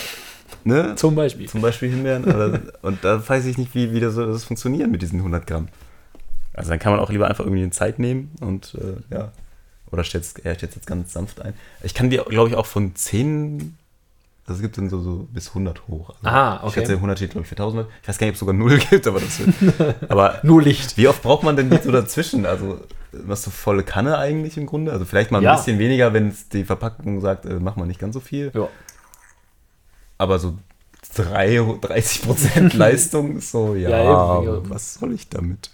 [0.64, 0.94] ne?
[0.96, 1.48] zum Beispiel.
[1.48, 2.24] Zum Beispiel Himbeeren.
[2.24, 5.68] Oder, und da weiß ich nicht, wie, wie das, das funktioniert mit diesen 100 Gramm.
[6.54, 9.32] Also dann kann man auch lieber einfach irgendwie eine Zeit nehmen und äh, ja.
[9.92, 11.54] Oder stellt stellt jetzt ganz sanft ein.
[11.82, 13.76] Ich kann die, glaube ich, auch von 10,
[14.48, 16.10] es gibt dann so, so bis 100 hoch.
[16.10, 16.80] Also Ah, Ich okay.
[16.80, 17.86] schätze, 100 steht, glaube ich, für 1000.
[18.02, 20.10] Ich weiß gar nicht, ob es sogar 0 gibt, aber das wird.
[20.10, 20.96] aber Nur Licht.
[20.96, 22.46] wie oft braucht man denn jetzt so dazwischen?
[22.46, 22.80] Also,
[23.12, 24.92] was so volle Kanne eigentlich im Grunde?
[24.92, 25.56] Also, vielleicht mal ein Ja.
[25.56, 28.52] bisschen weniger, wenn es die Verpackung sagt, äh, mach mal nicht ganz so viel.
[28.54, 28.68] Ja.
[30.18, 30.56] Aber so
[31.14, 33.90] 3, 30 Prozent Leistung ist so, ja,
[34.42, 34.70] ja.
[34.70, 35.70] was soll ich damit?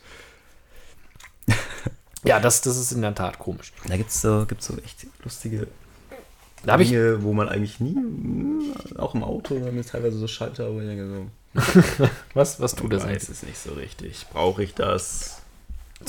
[2.25, 3.73] Ja, das, das ist in der Tat komisch.
[3.89, 5.67] Da gibt es so, gibt's so echt lustige
[6.65, 9.85] Da habe ich, Dinge, wo man eigentlich nie, mh, auch im Auto, da haben wir
[9.85, 13.29] teilweise so Schalter, wo ich denke so, was, was tut das weiß eigentlich?
[13.29, 14.27] es nicht so richtig.
[14.33, 15.43] Brauche ich das?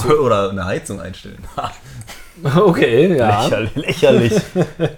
[0.07, 1.43] Oder eine Heizung einstellen.
[2.43, 3.43] Okay, ja.
[3.43, 3.75] Lächerlich.
[3.75, 4.33] lächerlich.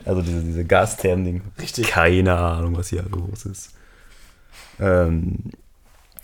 [0.05, 1.41] also diese, diese Gastherm-Ding.
[1.59, 1.87] Richtig.
[1.87, 3.71] Keine Ahnung, was hier los ist.
[4.79, 5.51] Ähm,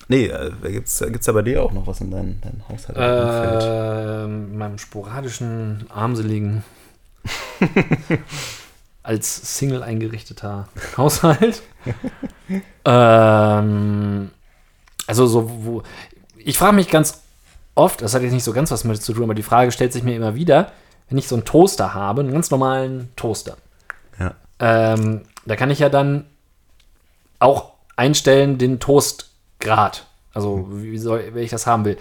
[0.08, 2.98] nee, äh, gibt's, gibt's da bei dir auch noch was in deinem dein Haushalt?
[2.98, 6.64] Ähm, in meinem sporadischen, armseligen,
[9.04, 11.62] als Single eingerichteter Haushalt.
[12.86, 14.30] ähm,
[15.08, 15.84] also so, wo,
[16.38, 17.22] ich frage mich ganz
[17.76, 19.94] oft, das hat jetzt nicht so ganz was mit zu tun, aber die Frage stellt
[19.94, 20.72] sich mir immer wieder,
[21.10, 23.58] wenn ich so einen Toaster habe, einen ganz normalen Toaster,
[24.20, 24.34] Ja.
[24.60, 26.26] ähm, da kann ich ja dann
[27.40, 30.06] auch einstellen den Toastgrad.
[30.34, 31.98] Also wie soll, wenn ich das haben will.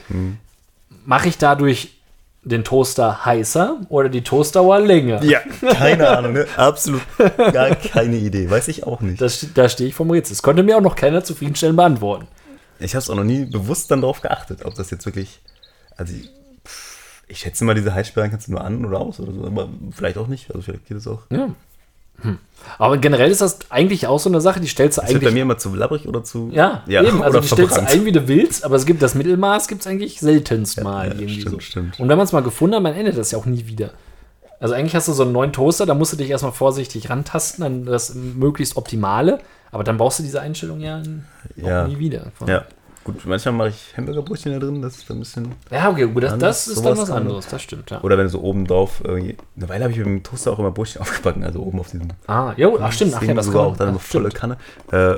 [1.05, 2.00] Mache ich dadurch
[2.43, 5.23] den Toaster heißer oder die Toastdauer länger?
[5.23, 5.41] Ja,
[5.73, 6.47] keine Ahnung, ne?
[6.57, 7.03] Absolut
[7.37, 8.49] gar keine Idee.
[8.51, 9.21] Weiß ich auch nicht.
[9.21, 10.35] Das, da stehe ich vom Rätsel.
[10.35, 12.27] Das konnte mir auch noch keiner zufriedenstellend beantworten.
[12.79, 15.41] Ich habe es auch noch nie bewusst dann drauf geachtet, ob das jetzt wirklich.
[15.97, 16.15] Also,
[17.29, 20.17] Ich schätze mal, diese Heizsperren kannst du nur an oder aus oder so, aber vielleicht
[20.17, 20.49] auch nicht.
[20.51, 21.21] Also vielleicht geht es auch.
[21.31, 21.51] Ja.
[22.23, 22.39] Hm.
[22.79, 25.29] Aber generell ist das eigentlich auch so eine Sache, die stellst du Das wird eigentlich.
[25.31, 26.51] bei mir immer zu labbrig oder zu.
[26.53, 27.23] ja, eben.
[27.23, 27.89] Also die stellst du verbrannt.
[28.01, 31.15] ein, wie du willst, aber es gibt das Mittelmaß gibt es eigentlich seltenst mal ja,
[31.15, 31.61] irgendwie stimmt, so.
[31.61, 31.99] stimmt.
[32.01, 33.91] Und wenn man es mal gefunden hat, man endet das ja auch nie wieder.
[34.61, 37.63] Also eigentlich hast du so einen neuen Toaster, da musst du dich erstmal vorsichtig rantasten,
[37.63, 39.39] dann das möglichst optimale,
[39.73, 41.01] aber dann brauchst du diese Einstellung ja
[41.63, 41.89] auch Ja.
[41.89, 42.31] nie wieder.
[42.47, 42.65] Ja.
[43.13, 45.53] Gut, manchmal mache ich Hamburgerbrötchen da drin, das ist ein bisschen.
[45.71, 48.01] Ja, okay, gut, das, das ist dann was anderes, das stimmt, ja.
[48.03, 49.03] Oder wenn du so oben drauf.
[49.05, 52.09] Eine Weile habe ich mit dem Toaster auch immer Brötchen aufgebacken, also oben auf diesem.
[52.27, 54.29] Ah, jo, ach stimmt, ach ja, das kann auch dann ach, eine volle.
[54.31, 54.57] Kanne.
[54.93, 55.17] Äh,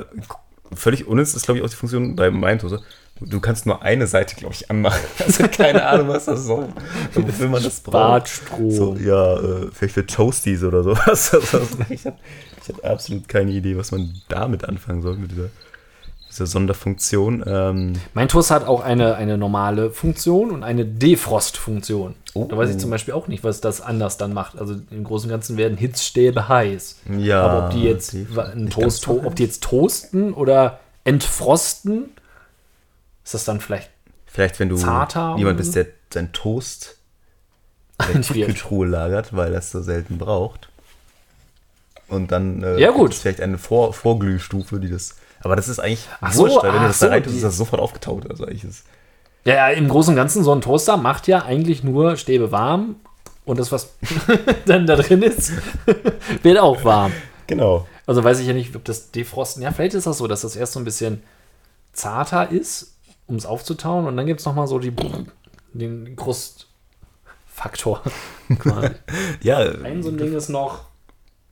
[0.73, 2.81] völlig unnütz ist, glaube ich, auch die Funktion bei meinem Toaster.
[3.19, 4.99] Du kannst nur eine Seite, glaube ich, anmachen.
[5.23, 6.67] Also keine Ahnung, was das soll.
[7.13, 8.41] Wofür man das braucht.
[8.69, 11.31] So, ja, äh, vielleicht für Toasties oder sowas.
[11.89, 12.17] Ich habe
[12.67, 15.49] hab absolut keine Idee, was man damit anfangen soll, mit dieser,
[16.33, 17.43] dieser Sonderfunktion.
[17.45, 22.15] Ähm, Mein Toaster hat auch eine, eine normale Funktion und eine Defrost-Funktion.
[22.33, 22.45] Oh.
[22.49, 24.57] Da weiß ich zum Beispiel auch nicht, was das anders dann macht.
[24.57, 26.97] Also im Großen und Ganzen werden Hitzstäbe heiß.
[27.19, 28.27] ja, Aber ob die jetzt nicht
[28.71, 32.09] Toast, so ob die jetzt toasten oder entfrosten,
[33.23, 33.89] ist das dann vielleicht
[34.25, 36.97] Vielleicht, wenn du zarter jemand bist, der sein Toast
[38.07, 38.21] in der.
[38.23, 40.69] Tiefkühltruhe lagert, weil er es so selten braucht.
[42.07, 43.13] Und dann äh, Ja, gut.
[43.13, 45.15] vielleicht eine Vor Vorglühstufe, die das.
[45.43, 47.33] Aber das ist eigentlich Ach so, wurscht, weil wenn du das da so, rein tust,
[47.33, 48.29] die- ist das sofort aufgetaut.
[48.29, 48.85] Also eigentlich ist
[49.45, 52.95] Ja, ja, im Großen und Ganzen, so ein Toaster macht ja eigentlich nur Stäbe warm
[53.45, 53.93] und das, was
[54.65, 55.51] dann da drin ist,
[56.43, 57.11] wird auch warm.
[57.47, 57.85] Genau.
[58.05, 60.55] Also weiß ich ja nicht, ob das Defrosten, ja, vielleicht ist das so, dass das
[60.55, 61.21] erst so ein bisschen
[61.91, 62.95] zarter ist,
[63.27, 64.93] um es aufzutauen und dann gibt es nochmal so die,
[65.73, 68.01] den Krustfaktor.
[69.41, 70.85] Ja, Ein so ein Ding ist noch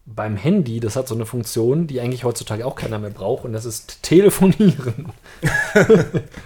[0.06, 3.54] beim Handy, das hat so eine Funktion, die eigentlich heutzutage auch keiner mehr braucht und
[3.54, 5.12] das ist Telefonieren.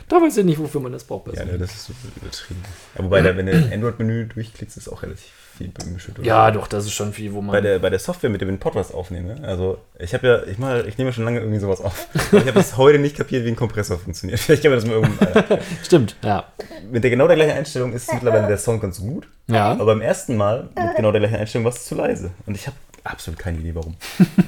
[0.07, 1.33] da weiß ich nicht, wofür man das braucht.
[1.33, 2.61] ja ne, das ist so übertrieben.
[2.95, 6.09] Aber wobei, da, wenn du Android-Menü durchklickst, ist auch relativ viel bemischt.
[6.21, 7.53] Ja, doch, das ist schon viel, wo man.
[7.53, 9.37] bei der, bei der Software, mit der ich den Podcast aufnehme.
[9.43, 12.07] Also ich habe ja, ich mache, ich nehme schon lange irgendwie sowas auf.
[12.31, 14.39] Aber ich habe bis heute nicht kapiert, wie ein Kompressor funktioniert.
[14.41, 15.59] Vielleicht kann man das mal irgendwann.
[15.83, 16.45] Stimmt, ja.
[16.91, 19.27] mit der genau der gleichen Einstellung ist mittlerweile der Sound ganz gut.
[19.47, 19.71] Ja.
[19.71, 22.31] Aber beim ersten Mal mit genau der gleichen Einstellung war es zu leise.
[22.45, 23.95] Und ich habe absolut keine Idee, warum.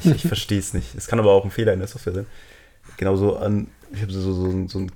[0.04, 0.96] Ich, ich verstehe es nicht.
[0.96, 2.26] Es kann aber auch ein Fehler in der Software sein.
[2.98, 4.92] Genauso an, ich habe so, so, so, ein- so, ein,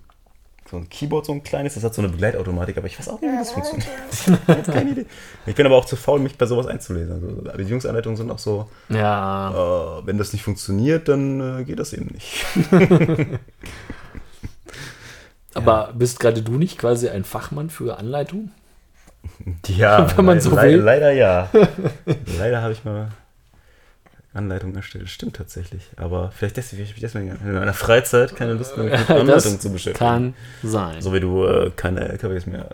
[0.70, 3.20] so ein Keyboard, so ein kleines, das hat so eine Begleitautomatik, aber ich weiß auch
[3.22, 3.90] nicht, wie das funktioniert.
[4.12, 5.06] Ich habe jetzt keine Idee.
[5.46, 7.12] Ich bin aber auch zu faul, mich bei sowas einzulesen.
[7.14, 10.00] Also Bedienungsanleitungen sind auch so, Ja.
[10.00, 12.46] äh, wenn das nicht funktioniert, dann äh, geht das eben nicht.
[15.54, 18.52] Aber bist gerade du nicht quasi ein Fachmann für Anleitung?
[19.68, 20.78] Ja, Wenn man le- so le- will.
[20.78, 21.50] Leider ja.
[22.40, 23.10] leider habe ich mal
[24.34, 25.10] Anleitung erstellt.
[25.10, 25.84] Stimmt tatsächlich.
[25.98, 29.98] Aber vielleicht deswegen, vielleicht deswegen in meiner Freizeit keine Lust mehr mit Anleitung zu beschäftigen.
[29.98, 31.02] kann sein.
[31.02, 32.70] So wie du äh, keine LKWs mehr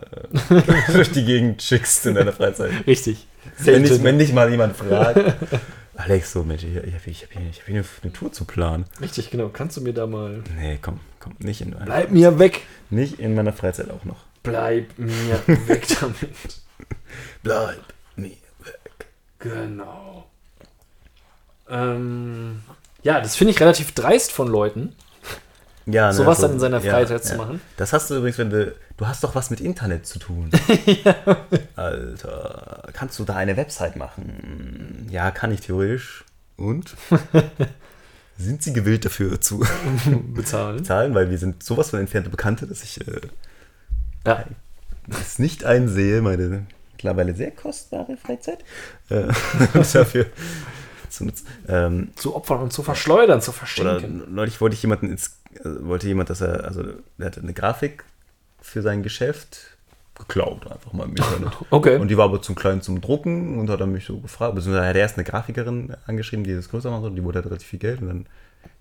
[0.51, 2.71] äh, durch die Gegend schickst in deiner Freizeit.
[2.85, 3.27] Richtig.
[3.59, 4.03] Wenn nicht, Selten.
[4.03, 5.19] wenn nicht mal jemand fragt.
[5.95, 8.45] Alex, so Mensch, ich, ich habe ich hab hier, ich hab hier eine Tour zu
[8.45, 8.85] planen.
[9.01, 9.49] Richtig, genau.
[9.49, 10.43] Kannst du mir da mal.
[10.55, 12.61] Nee, komm, komm, nicht in, meiner, Bleib mir weg.
[12.91, 14.25] nicht in meiner Freizeit auch noch.
[14.43, 16.61] Bleib mir weg damit.
[17.41, 17.81] Bleib
[18.15, 19.07] mir weg.
[19.39, 20.27] Genau.
[21.69, 22.61] Ähm,
[23.03, 24.93] ja, das finde ich relativ dreist von Leuten.
[25.85, 27.61] Ja, ne, Sowas so- dann in seiner Freizeit zu machen.
[27.77, 28.73] Das hast du übrigens, wenn du.
[28.97, 30.49] Du hast doch was mit Internet zu tun.
[31.75, 35.07] Alter, kannst du da eine Website machen?
[35.11, 36.25] Ja, kann ich theoretisch.
[36.55, 36.95] Und?
[38.37, 39.63] sind sie gewillt dafür zu
[40.33, 40.83] Bezahlen.
[40.83, 41.13] zahlen?
[41.15, 43.21] Weil wir sind sowas von entfernte Bekannte, dass ich äh,
[44.25, 44.43] Ja.
[45.09, 48.59] es nicht einsehe, meine mittlerweile sehr kostbare Freizeit
[49.09, 49.27] äh,
[49.93, 50.25] dafür
[51.17, 51.27] zu.
[51.67, 54.23] Ähm, Zu opfern und zu verschleudern, zu Oder verschenken.
[54.33, 56.83] neulich wollte ich jemanden ins, äh, wollte jemand, dass er, also
[57.17, 58.03] der hatte eine Grafik
[58.61, 59.77] für sein Geschäft
[60.17, 61.53] geklaut, einfach mal im Internet.
[61.69, 61.97] Okay.
[61.97, 64.87] Und die war aber zum Kleinen zum Drucken und hat dann mich so gefragt, beziehungsweise
[64.87, 67.67] hat er erst eine Grafikerin angeschrieben, die das größer machen soll, die wollte halt relativ
[67.67, 68.25] viel Geld und dann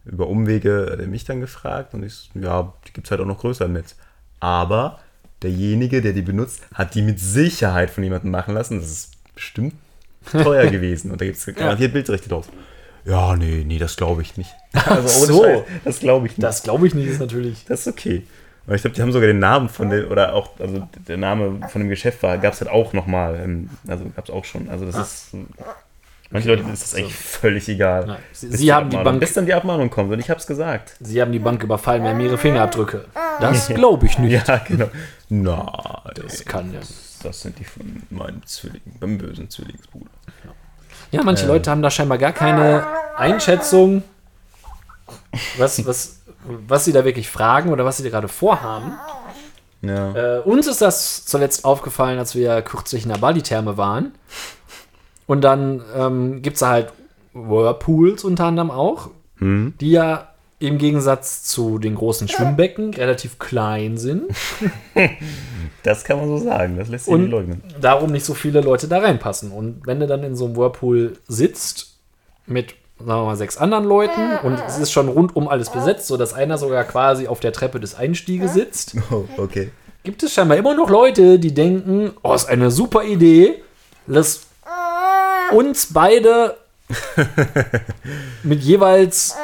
[0.05, 3.27] über Umwege hat er mich dann gefragt und ich, ja, die gibt es halt auch
[3.27, 3.97] noch größer im Netz.
[4.41, 5.01] Aber
[5.43, 8.81] derjenige, der die benutzt, hat die mit Sicherheit von jemandem machen lassen.
[8.81, 9.75] Das ist bestimmt
[10.45, 12.49] teuer gewesen und da gibt es garantiert Bildrechte drauf.
[13.05, 14.51] Ja, nee, nee, das glaube ich nicht.
[14.87, 15.45] Also so.
[15.45, 16.43] Scheiß, das glaube ich nicht.
[16.43, 17.65] Das glaube ich nicht, ist natürlich.
[17.67, 18.25] Das ist okay.
[18.67, 21.61] Aber ich glaube, die haben sogar den Namen von dem, oder auch, also der Name
[21.69, 23.37] von dem Geschäft war, gab es halt auch nochmal.
[23.43, 24.69] ähm, Also gab es auch schon.
[24.69, 25.29] Also das ist.
[26.31, 28.09] Manche Leute ist das eigentlich völlig egal.
[28.09, 30.47] Ja, sie- sie haben die Bank- Bis dann die Abmahnung kommt und ich habe es
[30.49, 30.97] gesagt.
[30.99, 33.05] Sie haben die Bank überfallen, wir haben ihre Fingerabdrücke.
[33.41, 34.49] Das glaube ich nicht.
[34.49, 34.89] Ja, genau.
[35.29, 36.81] Na, Das kann ja.
[37.27, 40.11] Das sind die von meinem Zwilling, beim bösen Zwillingsbruder.
[41.11, 42.87] Ja, manche Leute haben da scheinbar gar keine
[43.17, 44.03] Einschätzung,
[45.59, 48.93] was, was, was sie da wirklich fragen oder was sie da gerade vorhaben.
[49.83, 50.39] Ja.
[50.39, 54.13] Äh, uns ist das zuletzt aufgefallen, als wir kürzlich in der Bali-Therme waren.
[55.27, 56.93] Und dann ähm, gibt es halt
[57.35, 64.31] Whirlpools unter anderem auch, die ja im Gegensatz zu den großen Schwimmbecken relativ klein sind.
[65.83, 67.63] Das kann man so sagen, das lässt sich Und nicht leugnen.
[67.81, 69.51] darum nicht so viele Leute da reinpassen.
[69.53, 71.95] Und wenn du dann in so einem Whirlpool sitzt
[72.47, 76.33] mit, sagen wir mal, sechs anderen Leuten und es ist schon rundum alles besetzt, sodass
[76.35, 79.71] einer sogar quasi auf der Treppe des Einstieges sitzt, Oh, okay.
[80.05, 83.63] gibt es scheinbar immer noch Leute, die denken, oh, ist eine super Idee,
[84.07, 84.43] lass
[85.53, 86.57] uns beide
[88.43, 89.35] mit jeweils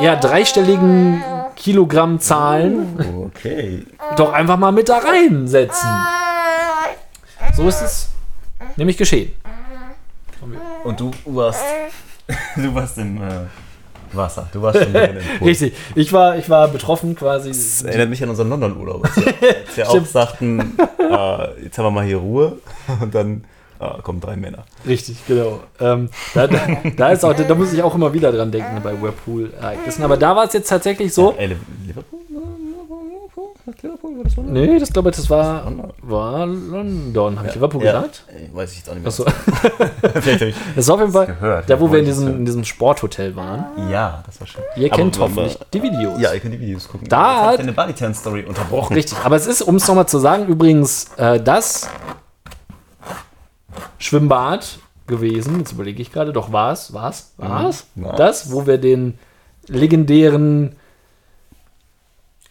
[0.00, 1.22] ja, dreistelligen
[1.56, 3.84] Kilogrammzahlen Oh, Okay.
[4.16, 5.90] doch einfach mal mit da reinsetzen.
[7.54, 8.08] So ist es
[8.76, 9.32] nämlich geschehen.
[10.84, 11.62] Und du warst,
[12.56, 13.30] du warst im äh,
[14.12, 14.48] Wasser.
[14.52, 15.20] Du warst Pool.
[15.42, 15.74] Richtig.
[15.94, 17.48] Ich war, ich war betroffen quasi.
[17.48, 19.04] Das erinnert mich an unseren London-Urlaub.
[19.04, 22.58] Als wir, auch sagten, äh, jetzt haben wir mal hier Ruhe
[23.00, 23.44] und dann
[23.78, 24.64] ah, kommen drei Männer.
[24.86, 25.60] Richtig, genau.
[25.80, 26.58] Ähm, da, da,
[26.96, 30.04] da, ist auch, da muss ich auch immer wieder dran denken bei Whirlpool-Ereignissen.
[30.04, 31.32] Aber da war es jetzt tatsächlich so.
[31.36, 31.76] Äh, Liverpool?
[31.86, 32.18] Liverpool?
[33.82, 34.16] Liverpool?
[34.18, 34.52] War das London?
[34.54, 35.92] Nee, das glaube ich, das war, London.
[36.02, 37.36] war London.
[37.38, 37.92] Habe ich Liverpool Ja.
[37.92, 38.22] gesagt?
[38.28, 39.08] Äh, Weiß ich jetzt auch nicht mehr.
[39.08, 39.24] Achso.
[40.76, 41.68] Das war auf jeden Fall gehört.
[41.70, 43.64] da, wo wir in diesem, in diesem Sporthotel waren.
[43.90, 44.62] Ja, das war schön.
[44.76, 46.20] Ihr Aber kennt hoffentlich die Videos.
[46.20, 47.08] Ja, ihr könnt die Videos gucken.
[47.08, 48.94] Da hat- ich deine Balitan-Story unterbrochen.
[48.94, 51.88] Richtig, aber es ist, um es nochmal zu sagen, übrigens äh, das
[53.98, 55.58] Schwimmbad gewesen.
[55.60, 57.86] Jetzt überlege ich gerade, doch war es, war es, war es?
[57.94, 58.16] war's.
[58.16, 59.18] Das, wo wir den
[59.68, 60.76] legendären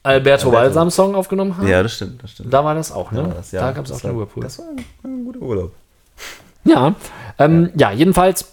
[0.04, 0.52] Alberto Alberto.
[0.52, 1.68] Balsam-Song aufgenommen haben.
[1.68, 2.54] Ja, das stimmt, das stimmt.
[2.54, 3.22] Da war das auch, ne?
[3.22, 4.44] Ja, das, ja, da gab es auch war- den Whirlpool.
[4.44, 5.72] Das war ein, ein guter Urlaub.
[6.64, 6.94] Ja,
[7.40, 8.52] ähm, ja, jedenfalls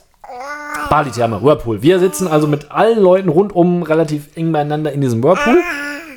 [0.89, 1.83] Bali-Therme, Whirlpool.
[1.83, 5.59] Wir sitzen also mit allen Leuten rundum relativ eng beieinander in diesem Whirlpool.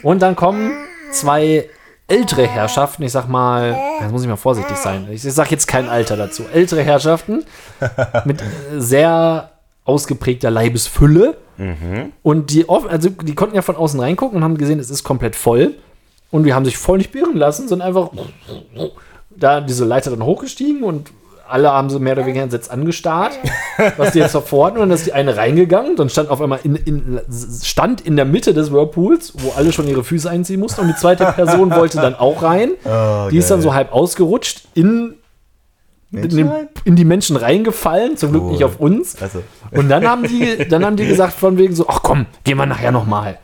[0.04, 0.72] Und dann kommen
[1.12, 1.70] zwei
[2.08, 5.08] ältere Herrschaften, ich sag mal, jetzt muss ich mal vorsichtig sein.
[5.12, 6.44] Ich sag jetzt kein Alter dazu.
[6.54, 7.44] Ältere Herrschaften
[8.26, 8.46] mit äh,
[8.78, 9.52] sehr
[9.84, 11.38] ausgeprägter Leibesfülle.
[12.22, 15.36] Und die, also die konnten ja von außen reingucken und haben gesehen, es ist komplett
[15.36, 15.76] voll.
[16.32, 18.10] Und wir haben sich voll nicht beirren lassen, sind einfach
[19.30, 21.12] da diese Leiter dann hochgestiegen und
[21.48, 23.34] alle haben so mehr oder weniger entsetzt angestarrt,
[23.98, 24.80] was die jetzt verforten.
[24.80, 27.22] Und dann ist die eine reingegangen, dann stand auf einmal in, in,
[27.62, 30.82] stand in der Mitte des Whirlpools, wo alle schon ihre Füße einziehen mussten.
[30.82, 32.72] Und die zweite Person wollte dann auch rein.
[32.84, 35.16] Oh, die ist dann so halb ausgerutscht in,
[36.12, 36.52] in, den,
[36.84, 38.52] in die Menschen reingefallen, zum Glück Cool.
[38.52, 39.22] nicht auf uns.
[39.22, 42.58] Also, Und dann haben die, dann haben die gesagt von wegen so, ach komm, gehen
[42.58, 43.38] wir nachher noch mal.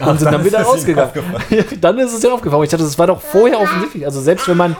[0.00, 1.12] Und sind dann dann wieder rausgegangen.
[1.50, 2.64] Ja, dann ist es dir aufgefallen.
[2.64, 4.04] Ich dachte, das war doch vorher offensichtlich.
[4.04, 4.76] Also selbst wenn man,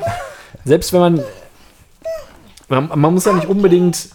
[0.64, 1.24] selbst wenn man,
[2.72, 4.08] man, man muss ja nicht unbedingt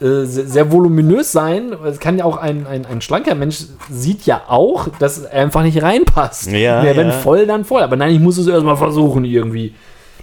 [0.00, 1.72] äh, sehr, sehr voluminös sein.
[1.84, 5.62] Es kann ja auch ein, ein, ein schlanker Mensch sieht ja auch, dass er einfach
[5.62, 6.50] nicht reinpasst.
[6.50, 7.12] Ja, wenn ja.
[7.12, 7.82] voll, dann voll.
[7.82, 9.74] Aber nein, ich muss es erstmal versuchen irgendwie.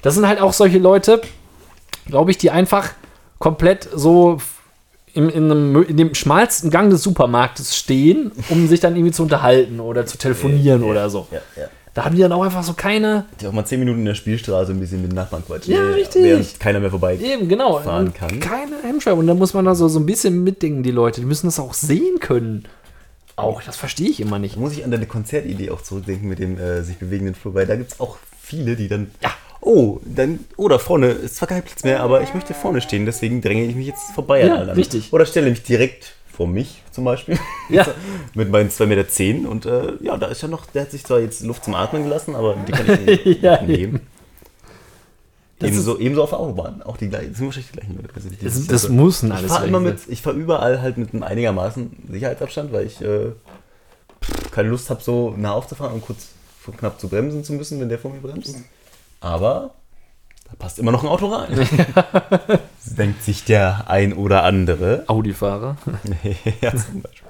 [0.02, 1.22] Das sind halt auch solche Leute,
[2.08, 2.90] glaube ich, die einfach
[3.38, 4.38] komplett so
[5.14, 9.24] im, in, einem, in dem schmalsten Gang des Supermarktes stehen, um sich dann irgendwie zu
[9.24, 11.28] unterhalten oder zu telefonieren oder so.
[11.32, 11.70] ja, ja.
[11.94, 13.26] Da haben die dann auch einfach so keine.
[13.42, 15.74] Die auch mal 10 Minuten in der Spielstraße ein bisschen mit den Nachbarn quatschen.
[15.74, 16.24] Ja, äh, richtig.
[16.24, 17.80] Während keiner mehr vorbei Eben, genau.
[17.80, 18.40] fahren kann.
[18.40, 19.16] Keine Hemmschwelle.
[19.18, 21.22] Und da muss man da so, so ein bisschen mitdenken, die Leute.
[21.22, 22.66] Die müssen das auch sehen können.
[23.36, 24.56] Auch, das verstehe ich immer nicht.
[24.56, 27.66] Da muss ich an deine Konzertidee auch zurückdenken mit dem äh, sich bewegenden Flur, weil
[27.66, 29.10] da gibt es auch viele, die dann.
[29.24, 29.32] Ja.
[29.62, 30.40] Oh, dann.
[30.58, 33.66] Oh, da vorne ist zwar kein Platz mehr, aber ich möchte vorne stehen, deswegen dränge
[33.66, 34.76] ich mich jetzt vorbei Ja, an alle.
[34.78, 35.12] richtig.
[35.12, 37.38] Oder stelle mich direkt vor mich zum Beispiel.
[37.70, 37.86] Ja.
[38.34, 41.04] mit meinen 2,10 Meter zehn und äh, ja, da ist ja noch, der hat sich
[41.04, 44.00] zwar jetzt Luft zum Atmen gelassen, aber die kann ich Ja, nehmen.
[45.62, 46.82] Ebenso, ebenso auf der Autobahn.
[46.84, 48.10] Auch die gleichen, das sind wahrscheinlich die gleichen Leute.
[48.16, 51.14] Also die- Das, das ich alles fahre immer welche mit, ich fahre überall halt mit
[51.14, 53.32] einem einigermaßen Sicherheitsabstand, weil ich äh,
[54.52, 56.30] keine Lust habe, so nah aufzufahren und kurz
[56.62, 58.56] vor knapp zu bremsen zu müssen, wenn der vor mir bremst.
[59.20, 59.74] Aber
[60.52, 61.48] da passt immer noch ein Auto rein.
[62.98, 65.04] Denkt sich der ein oder andere.
[65.08, 65.78] Audi-Fahrer.
[66.62, 67.28] ja, zum Beispiel.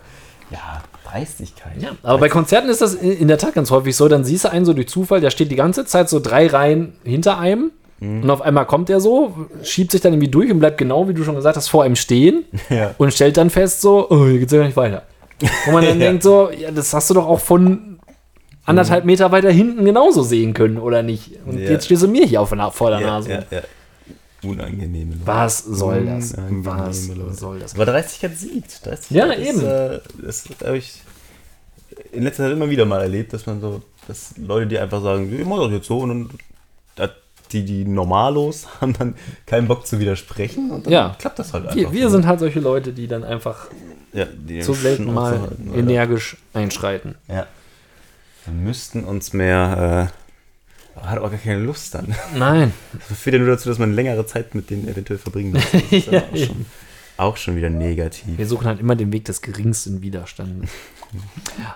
[0.51, 1.73] Ja, Dreistigkeit.
[1.79, 4.08] Ja, aber bei Konzerten ist das in der Tat ganz häufig so.
[4.08, 6.93] Dann siehst du einen so durch Zufall, der steht die ganze Zeit so drei Reihen
[7.03, 7.71] hinter einem.
[7.99, 8.23] Mhm.
[8.23, 11.13] Und auf einmal kommt er so, schiebt sich dann irgendwie durch und bleibt genau, wie
[11.13, 12.45] du schon gesagt hast, vor ihm stehen.
[12.69, 12.95] Ja.
[12.97, 15.03] Und stellt dann fest, so, oh, hier geht's ja gar nicht weiter.
[15.65, 16.08] Wo man dann Ja.
[16.08, 17.98] denkt, so, ja, das hast du doch auch von
[18.69, 21.32] anderthalb Meter weiter hinten genauso sehen können, oder nicht?
[21.45, 21.71] Und Ja.
[21.71, 23.32] jetzt stehst du mir hier auf der, vor der Nase.
[23.32, 23.62] ja, ja.
[24.41, 25.27] Unangenehme Leute.
[25.27, 26.34] Was soll das?
[26.34, 27.34] Unangenehme Was Leute.
[27.34, 27.75] soll das?
[27.75, 28.86] Aber Dreistigkeit siegt.
[28.86, 29.65] Dreistigkeit Ja, ist, eben.
[29.65, 31.01] Äh, das habe ich
[32.13, 35.34] in letzter Zeit immer wieder mal erlebt, dass man so, dass Leute, die einfach sagen,
[35.38, 36.29] ich mach das jetzt so und dann
[36.95, 37.10] da-
[37.51, 41.15] die, die Normalos haben dann keinen Bock zu widersprechen und dann Ja.
[41.19, 41.75] klappt das halt einfach.
[41.75, 43.67] Wir, wir sind halt solche Leute, die dann einfach
[44.13, 44.25] ja,
[44.62, 45.79] zu selten mal halten, Alter.
[45.79, 47.15] energisch einschreiten.
[47.27, 47.45] Ja.
[48.51, 50.09] Wir müssten uns mehr
[51.03, 52.13] hat aber gar keine Lust dann.
[52.35, 52.73] Nein.
[53.09, 55.63] Das führt ja nur dazu, dass man längere Zeit mit denen eventuell verbringen muss.
[55.71, 56.65] Das ist Ja, auch, schon,
[57.17, 58.38] auch schon wieder negativ.
[58.38, 60.69] Wir suchen halt immer den Weg des geringsten Widerstandes.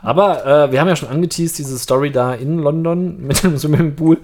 [0.01, 4.19] Aber äh, wir haben ja schon angeteased, diese Story da in London mit dem Swimmingpool.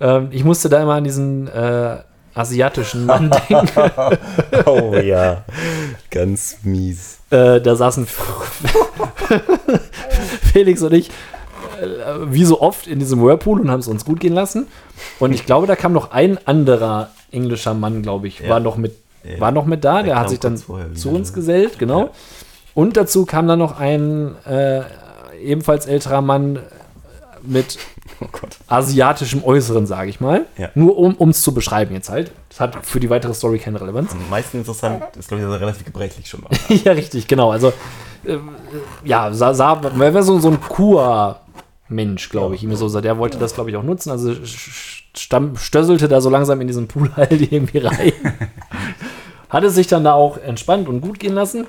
[0.00, 1.98] Ähm, ich musste da immer an diesen äh,
[2.34, 3.68] asiatischen Mann denken.
[4.66, 5.44] Oh ja,
[6.10, 7.18] ganz mies.
[7.30, 8.06] äh, da saßen
[10.52, 11.12] Felix und ich äh,
[12.26, 14.66] wie so oft in diesem Whirlpool und haben es uns gut gehen lassen.
[15.18, 18.48] Und ich glaube, da kam noch ein anderer englischer Mann, glaube ich, Ja.
[18.50, 19.40] war noch mit Ja.
[19.40, 19.96] war noch mit da.
[19.96, 20.72] Der, Der hat sich dann zu
[21.10, 21.34] uns ne?
[21.34, 22.00] gesellt, genau.
[22.00, 22.10] Ja.
[22.74, 24.82] Und dazu kam dann noch ein äh,
[25.42, 26.58] ebenfalls älterer Mann
[27.42, 27.78] mit
[28.20, 28.26] Oh
[28.68, 30.46] asiatischem Äußeren, sage ich mal.
[30.74, 32.30] Nur um es zu beschreiben jetzt halt.
[32.48, 34.12] Das hat für die weitere Story keine Relevanz.
[34.12, 36.50] Am meisten interessant ist, glaube ich, dass er relativ gebrechlich schon war.
[36.84, 37.50] ja, richtig, genau.
[37.50, 37.72] Also,
[38.24, 38.36] äh,
[39.04, 40.60] ja, sah, sah, er wäre so, so ein
[41.92, 42.62] Kur-Mensch, glaube ich.
[42.62, 44.10] Ihm so, der wollte das, glaube ich, auch nutzen.
[44.10, 44.34] Also,
[45.16, 48.12] stamm, stösselte da so langsam in diesen Pool halt irgendwie rein.
[49.48, 51.66] Hatte sich dann da auch entspannt und gut gehen lassen.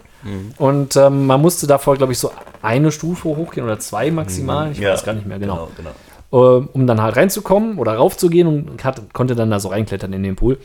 [0.57, 2.31] Und ähm, man musste davor, glaube ich, so
[2.61, 4.71] eine Stufe hochgehen oder zwei maximal.
[4.71, 5.67] Ich weiß gar nicht mehr genau.
[5.75, 6.59] genau.
[6.59, 10.23] äh, um dann halt reinzukommen oder raufzugehen und hat, konnte dann da so reinklettern in
[10.23, 10.59] den Pool.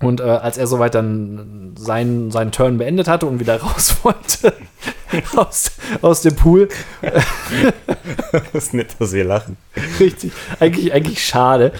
[0.00, 4.52] Und äh, als er soweit dann seinen, seinen Turn beendet hatte und wieder raus wollte
[5.36, 6.68] aus, aus dem Pool,
[8.52, 9.56] Das ist nett, dass wir lachen.
[10.00, 11.72] richtig, eigentlich, eigentlich schade.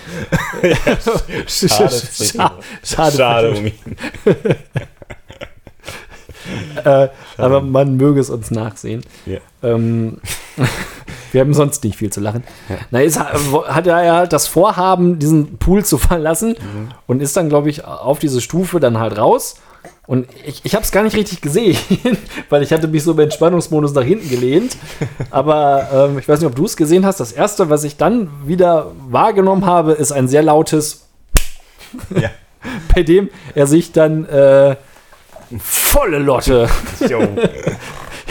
[1.46, 2.52] Schade, Scha-
[2.84, 3.74] schade, Schade um ihn.
[6.84, 9.02] Äh, aber man möge es uns nachsehen.
[9.26, 9.38] Ja.
[9.62, 10.18] Ähm,
[11.30, 12.42] wir haben sonst nicht viel zu lachen.
[12.90, 16.56] Na, ist, hat er halt das Vorhaben, diesen Pool zu verlassen
[17.06, 19.54] und ist dann, glaube ich, auf diese Stufe dann halt raus.
[20.06, 21.76] Und ich, ich habe es gar nicht richtig gesehen,
[22.48, 24.76] weil ich hatte mich so im Entspannungsmodus nach hinten gelehnt.
[25.30, 27.20] Aber ähm, ich weiß nicht, ob du es gesehen hast.
[27.20, 31.06] Das Erste, was ich dann wieder wahrgenommen habe, ist ein sehr lautes,
[32.20, 32.30] Ja.
[32.94, 34.76] bei dem er sich dann äh,
[35.58, 36.68] volle Lotte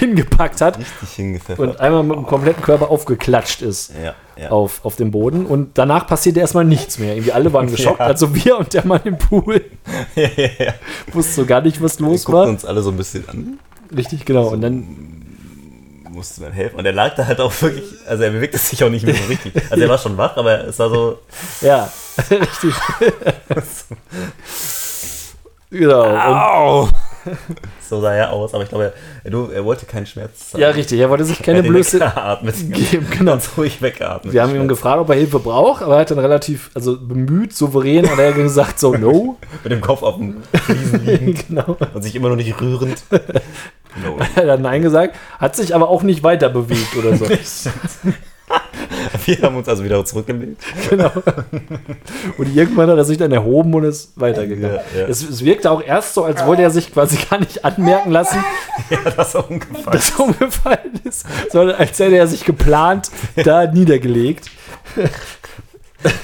[0.02, 0.80] hingepackt hat
[1.58, 4.50] und einmal mit dem kompletten Körper aufgeklatscht ist ja, ja.
[4.50, 5.46] auf, auf dem Boden.
[5.46, 7.14] Und danach passierte erstmal nichts mehr.
[7.14, 8.08] Irgendwie alle waren geschockt, Ja.
[8.08, 9.64] also wir und der Mann im Pool.
[10.16, 10.74] ja, ja.
[11.14, 12.50] Wussten so gar nicht, was Wir los guckten war.
[12.50, 13.60] uns alle so ein bisschen an,
[13.96, 14.48] Richtig, genau.
[14.48, 15.22] Und dann,
[16.10, 16.80] musste man helfen.
[16.80, 19.26] Und er lag da halt auch wirklich, also er bewegte sich auch nicht mehr so
[19.26, 19.54] richtig.
[19.70, 21.20] Also er war schon wach, aber es war so,
[21.62, 21.92] ja,
[22.32, 22.74] richtig.
[25.70, 26.04] genau.
[26.18, 26.90] Au!
[27.92, 28.94] So sah er aus, aber ich glaube,
[29.26, 30.62] er, er, wollte keinen Schmerz zeigen.
[30.62, 30.98] ja, richtig.
[30.98, 32.00] Er wollte sich keine er ihn Blöße
[32.70, 33.06] geben.
[33.10, 33.32] Genau.
[33.34, 34.34] Ganz ruhig weggeatmet.
[34.34, 37.54] Wir haben ihm gefragt, ob er Hilfe braucht, aber er hat dann relativ, also bemüht,
[37.54, 39.36] souverän, hat er gesagt, so, no.
[39.64, 41.76] Mit dem Kopf auf dem Fliesen liegend genau.
[41.94, 43.04] und sich immer noch nicht rührend.
[44.02, 44.16] No.
[44.20, 47.26] Er hat dann Nein gesagt, hat sich aber auch nicht weiter bewegt oder so.
[49.26, 50.62] Wir haben uns also wieder zurückgelegt.
[50.90, 51.12] Genau.
[52.38, 54.78] Und irgendwann hat er sich dann erhoben und ist weitergegangen.
[54.96, 55.08] Ja, ja.
[55.08, 58.44] Es, es wirkte auch erst so, als wollte er sich quasi gar nicht anmerken lassen,
[58.90, 59.86] Ja, das ist umgefallen.
[59.92, 64.50] dass er umgefallen ist, sondern als hätte er sich geplant da niedergelegt.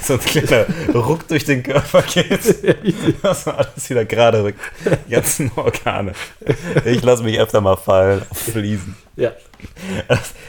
[0.02, 2.40] So ein kleiner Ruck durch den Körper geht.
[3.24, 4.60] dass man alles wieder gerade rückt.
[5.08, 6.14] Die ganzen Organe.
[6.86, 8.96] Ich lasse mich öfter mal fallen auf Fliesen.
[9.16, 9.34] Ja,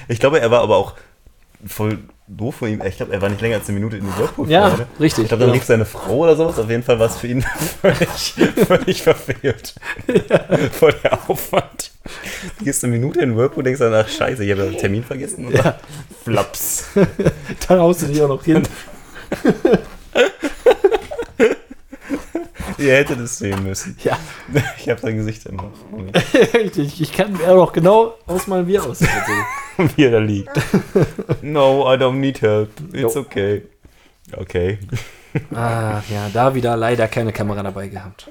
[0.09, 0.95] Ich glaube, er war aber auch
[1.67, 2.83] voll doof von ihm.
[2.87, 4.51] Ich glaube, er war nicht länger als eine Minute in die Whirlpool.
[4.51, 4.87] Ja, vorher.
[5.01, 5.55] richtig, Ich glaube, dann genau.
[5.59, 6.59] rief seine Frau oder sowas.
[6.59, 7.43] Auf jeden Fall war es für ihn
[7.81, 8.35] völlig,
[8.67, 9.75] völlig verfehlt.
[10.73, 11.91] Voll der Aufwand.
[12.59, 14.71] Du gehst eine Minute in den Whirlpool und denkst dann, ach scheiße, ich habe ja
[14.71, 15.47] den Termin vergessen.
[15.47, 15.79] Und Ja.
[16.25, 16.85] flaps.
[17.69, 18.63] dann haust du dich auch noch hin.
[22.87, 23.97] Ihr hättet es sehen müssen.
[24.05, 24.19] Ja,
[24.79, 26.13] Ich habe sein Gesicht immer vor mir.
[26.55, 27.01] richtig.
[27.01, 29.09] Ich kann mir auch genau ausmalen, wie er aussieht.
[29.97, 30.51] wie er da liegt.
[31.43, 32.71] No, I don't need help.
[32.93, 33.21] It's Jo.
[33.21, 33.63] okay.
[34.37, 34.79] Okay.
[35.55, 38.31] Ach ja, da wieder leider keine Kamera dabei gehabt.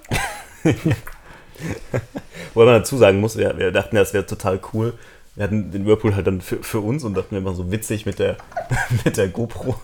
[2.53, 4.93] Wobei man dazu sagen muss, wir, wir dachten ja, es wäre total cool.
[5.37, 8.07] Wir hatten den Whirlpool halt dann für, für uns und dachten wir immer so witzig
[8.07, 8.37] mit der,
[9.05, 9.75] mit der GoPro.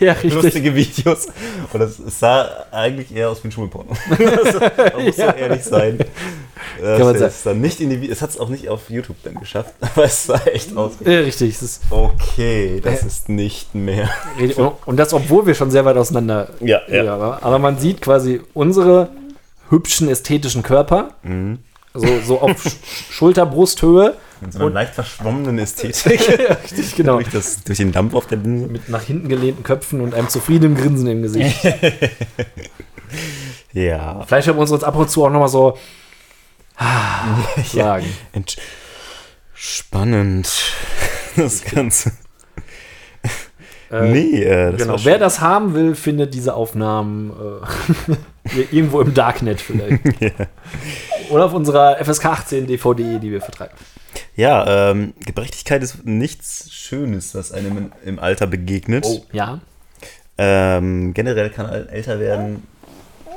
[0.00, 0.34] ja, richtig.
[0.34, 1.28] Lustige Videos.
[1.72, 3.92] Und das, es sah eigentlich eher aus wie ein Schulporno.
[4.10, 5.32] also, man muss Ja.
[5.32, 5.98] so ehrlich sein.
[6.78, 7.32] Das Kann man sagen.
[7.44, 10.24] dann nicht in die, es hat es auch nicht auf YouTube dann geschafft, aber es
[10.24, 10.92] sah echt aus.
[11.00, 11.54] Ja, richtig.
[11.54, 14.10] Es ist, Okay, das ist nicht mehr.
[14.84, 18.42] und, das, obwohl wir schon sehr weit auseinander Ja, Ja, aber, aber man sieht quasi
[18.52, 19.08] unsere
[19.70, 21.60] hübschen ästhetischen Körper, Mhm.
[21.94, 22.76] so, so auf Sch
[23.10, 24.16] Schulter-Brusthöhe.
[24.42, 26.20] Mit so einer leicht verschwommenen Ästhetik.
[26.38, 27.14] Ja, Richtig, genau.
[27.14, 28.66] durch, das, durch den Dampf auf der Linse.
[28.66, 31.56] Mit nach hinten gelehnten Köpfen und einem zufriedenen Grinsen im Gesicht.
[33.72, 34.22] Ja.
[34.26, 35.78] Vielleicht haben wir uns ab und zu auch nochmal so
[37.64, 38.06] sagen.
[38.32, 38.56] Ent
[39.54, 40.50] spannend.
[41.36, 42.12] Das Ganze.
[43.90, 44.96] Äh, nee, äh, genau.
[45.02, 47.32] Wer das haben will, findet diese Aufnahmen
[48.44, 50.02] äh, irgendwo im Darknet vielleicht.
[51.30, 53.74] Oder auf unserer FSK 18 DVD, die wir vertreiben.
[54.34, 59.04] Ja, ähm, Gebrechlichkeit ist nichts Schönes, was einem in, im Alter begegnet.
[59.06, 59.60] Oh, ja.
[60.38, 62.66] Ähm, generell kann älter werden,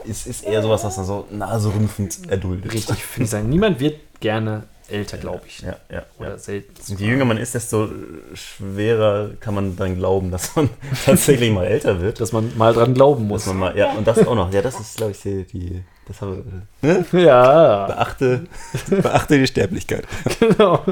[0.05, 2.73] ist, ist eher sowas, was man so naserümpfend erduldet.
[2.73, 3.49] Richtig, finde ich sagen.
[3.49, 5.59] Niemand wird gerne älter, glaube ich.
[5.59, 6.05] Ja, ja.
[6.19, 6.37] Oder ja.
[6.37, 6.73] selten.
[6.89, 7.89] Und je jünger man ist, desto
[8.33, 10.69] schwerer kann man dann glauben, dass man
[11.05, 12.21] tatsächlich mal älter wird.
[12.21, 13.45] Dass man mal dran glauben muss.
[13.47, 14.53] Mal, ja, und das auch noch.
[14.53, 16.43] Ja, das ist, glaube ich, die, die das habe,
[16.81, 17.05] ne?
[17.11, 18.45] Ja, beachte,
[18.89, 20.05] beachte die Sterblichkeit.
[20.39, 20.83] genau.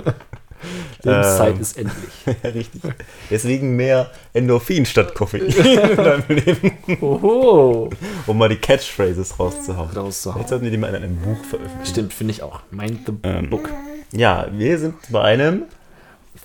[1.04, 1.62] Lebenszeit Ähm.
[1.62, 2.14] ist endlich.
[2.44, 2.82] ja, richtig.
[3.30, 7.90] Deswegen mehr Endorphin statt Koffein in deinem Leben, Oho.
[8.26, 9.90] um mal die Catchphrases rauszuhauen.
[9.92, 10.40] Rauszuhauen.
[10.42, 11.86] Jetzt sollten wir die mal in einem Buch veröffentlichen.
[11.86, 12.62] Stimmt, finde ich auch.
[12.72, 13.70] Mind the Ähm, book.
[14.14, 15.64] Ja, wir sind bei einem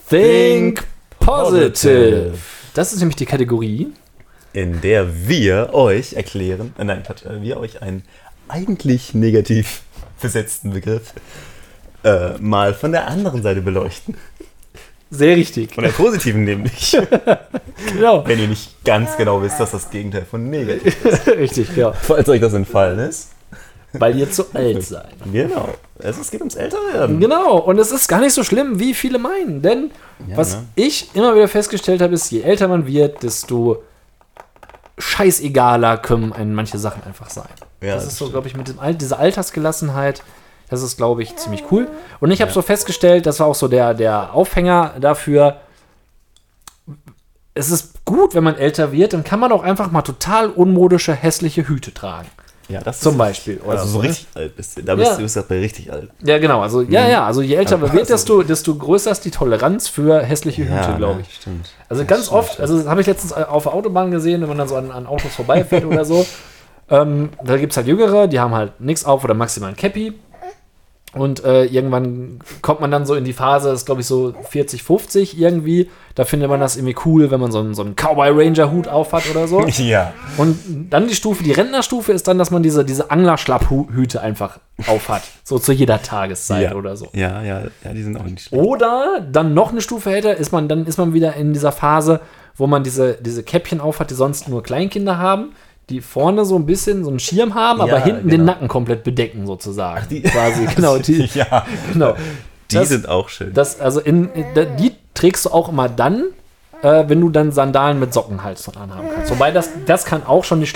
[0.08, 0.84] Think
[1.20, 1.70] positive.
[1.70, 2.34] positive.
[2.74, 3.92] Das ist nämlich die Kategorie.
[4.52, 8.02] in der wir euch erklären, äh, nein, äh, wir euch einen
[8.48, 9.82] eigentlich negativ
[10.20, 11.14] besetzten Begriff
[12.04, 14.16] äh, mal von der anderen Seite beleuchten.
[15.10, 15.74] Sehr richtig.
[15.74, 16.96] Von der positiven nämlich.
[17.92, 18.26] Genau.
[18.26, 21.26] Wenn ihr nicht ganz genau wisst, dass das Gegenteil von negativ ist.
[21.28, 21.92] richtig, ja.
[21.92, 23.30] Falls euch das entfallen ist.
[23.92, 25.14] Weil ihr zu alt seid.
[25.32, 25.74] Genau.
[25.98, 27.20] Es, es geht ums Älterwerden.
[27.20, 29.62] Genau, und es ist gar nicht so schlimm, wie viele meinen.
[29.62, 29.90] Denn
[30.28, 30.64] Ja, was ne?
[30.74, 33.82] ich immer wieder festgestellt habe, ist, je älter man wird, desto
[34.98, 37.46] scheißegaler können einem manche Sachen einfach sein.
[37.80, 38.32] Ja, das das ist so, stimmt.
[38.34, 40.22] glaube ich, mit dem Al dieser Altersgelassenheit,
[40.70, 41.88] das ist, glaube ich, ziemlich cool.
[42.20, 45.60] Und ich habe so festgestellt, das war auch so der, der Aufhänger dafür,
[47.54, 51.12] es ist gut, wenn man älter wird, dann kann man auch einfach mal total unmodische,
[51.12, 52.28] hässliche Hüte tragen.
[52.68, 53.60] Ja, das Zum ist- Beispiel.
[53.64, 54.08] oder Also so ne?
[54.10, 54.82] richtig alt bist du.
[54.82, 55.16] Da bist Ja.
[55.16, 56.10] du bist du bei richtig alt.
[56.22, 56.60] Ja, genau.
[56.60, 57.24] Also, ja, ja.
[57.24, 60.94] Also, je älter man wird, Also- desto, desto größer ist die Toleranz für hässliche Hüte,
[60.98, 61.34] glaube ne, ich.
[61.36, 61.70] Stimmt.
[61.88, 64.58] Also, ganz stimmt, oft, also, das habe ich letztens auf der Autobahn gesehen, wenn man
[64.58, 66.26] dann so an, an Autos vorbeifährt oder so.
[66.90, 70.14] Ähm, da gibt es halt Jüngere, die haben halt nichts auf oder maximal ein Cappy.
[71.14, 74.34] Und äh, irgendwann kommt man dann so in die Phase, das ist glaube ich so
[74.50, 75.90] 40, 50 irgendwie.
[76.14, 78.88] Da findet man das irgendwie cool, wenn man so einen, so einen Cowboy Ranger Hut
[78.88, 79.66] auf hat oder so.
[79.78, 80.12] Ja.
[80.36, 80.58] Und
[80.90, 85.22] dann die Stufe, die Rentnerstufe ist dann, dass man diese, diese Anglerschlapphüte einfach auf hat.
[85.44, 86.76] So zu jeder Tageszeit ja.
[86.76, 87.08] oder so.
[87.14, 88.62] Ja, ja, ja, die sind auch nicht schlecht.
[88.62, 92.20] Oder dann noch eine Stufe älter ist man, dann ist man wieder in dieser Phase,
[92.56, 95.52] wo man diese, diese Käppchen auf hat, die sonst nur Kleinkinder haben,
[95.90, 98.52] die vorne so ein bisschen so einen Schirm haben, aber Ja, hinten den genau.
[98.52, 100.06] Nacken komplett bedecken sozusagen.
[100.10, 102.14] die- quasi, genau, die, ja, genau.
[102.70, 103.52] die Das- sind auch schön.
[103.54, 104.28] Das, also in,
[104.78, 106.24] die trägst du auch immer dann,
[106.82, 109.30] äh, wenn du dann Sandalen mit Socken halt so anhaben kannst.
[109.30, 110.66] Wobei das, das kann auch schon die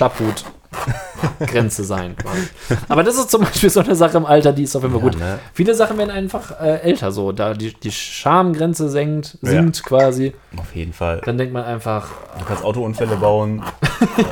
[1.22, 2.16] Schlapphut-Grenze sein.
[2.16, 2.48] quasi.
[2.88, 5.02] Aber das ist zum Beispiel so eine Sache im Alter, die ist auf jeden Fall
[5.04, 5.18] Ja, gut.
[5.20, 5.38] ne?
[5.54, 10.32] Viele Sachen werden einfach äh, älter, so da die, die Schamgrenze senkt, sinkt quasi.
[10.56, 11.20] Auf jeden Fall.
[11.24, 12.08] Dann denkt man einfach,
[12.38, 13.62] Du kannst Autounfälle bauen.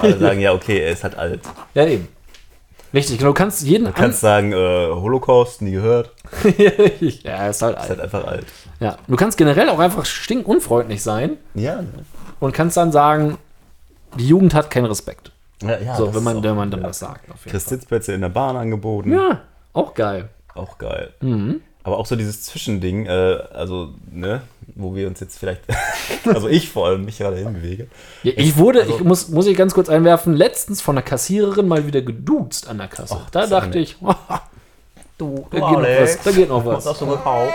[0.00, 1.40] alle sagen, ja, okay, er ist halt alt.
[1.74, 2.08] ja eben.
[2.92, 6.12] Richtig, genau, du kannst jeden Du kannst sagen, äh, Holocaust, nie gehört.
[6.58, 6.70] ja,
[7.32, 7.88] er ist halt Ist alt.
[7.90, 8.46] halt einfach alt.
[8.80, 11.88] Ja, du kannst generell auch einfach stinkunfreundlich sein Ja, ne?
[12.40, 13.38] und kannst dann sagen,
[14.18, 15.30] die Jugend hat keinen Respekt.
[15.62, 17.30] Ja, ja so, wenn man, wenn man dann das sagt.
[17.30, 17.78] Auf jeden Kriegst Fall.
[17.78, 19.12] Sitzplätze in der Bahn angeboten.
[19.12, 19.42] Ja,
[19.72, 20.28] auch geil.
[20.54, 21.12] Auch geil.
[21.20, 21.60] Mhm.
[21.82, 24.42] Aber auch so dieses Zwischending, äh, also, ne,
[24.74, 25.62] wo wir uns jetzt vielleicht,
[26.26, 27.86] also ich vor allem mich gerade hinbewege.
[28.22, 31.66] Ja, ich wurde, also- ich muss, muss ich ganz kurz einwerfen, letztens von der Kassiererin
[31.68, 33.16] mal wieder geduzt an der Kasse.
[33.18, 33.96] Ach, da dachte ich,
[35.20, 36.22] du, da geht noch was.
[36.22, 36.86] Da geht noch was.
[36.86, 37.52] hast du gekauft?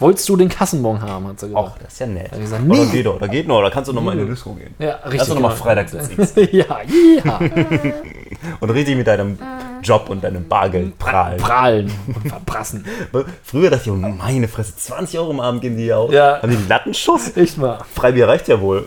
[0.00, 1.84] Wolltest du den Kassenbon haben, hat sie Ach, gesagt.
[1.84, 2.30] das ist ja nett.
[2.32, 2.78] ich gesagt, Oh, nee.
[2.86, 4.74] da geht doch, da geht noch, da kannst du noch mal in die Disco gehen.
[4.78, 5.18] Ja, richtig.
[5.18, 5.62] Kannst du noch mal genau.
[5.62, 6.78] freitags ins ja,
[7.24, 7.40] ja.
[8.60, 9.38] Und richtig mit deinem
[9.82, 11.38] Job und deinem Bargeld prahlen.
[11.38, 12.84] Prahlen und verprassen.
[13.44, 16.12] Früher dachte ich, oh, meine Fresse, 20 Euro im Abend gehen die aus.
[16.12, 16.40] Ja.
[16.42, 17.36] Haben die einen Lattenschuss?
[17.36, 17.78] Echt mal.
[17.94, 18.86] Freibier reicht ja wohl.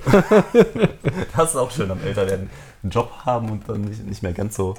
[1.35, 2.49] das ist auch schön am Älterwerden.
[2.83, 4.75] Einen Job haben und dann nicht, nicht mehr ganz so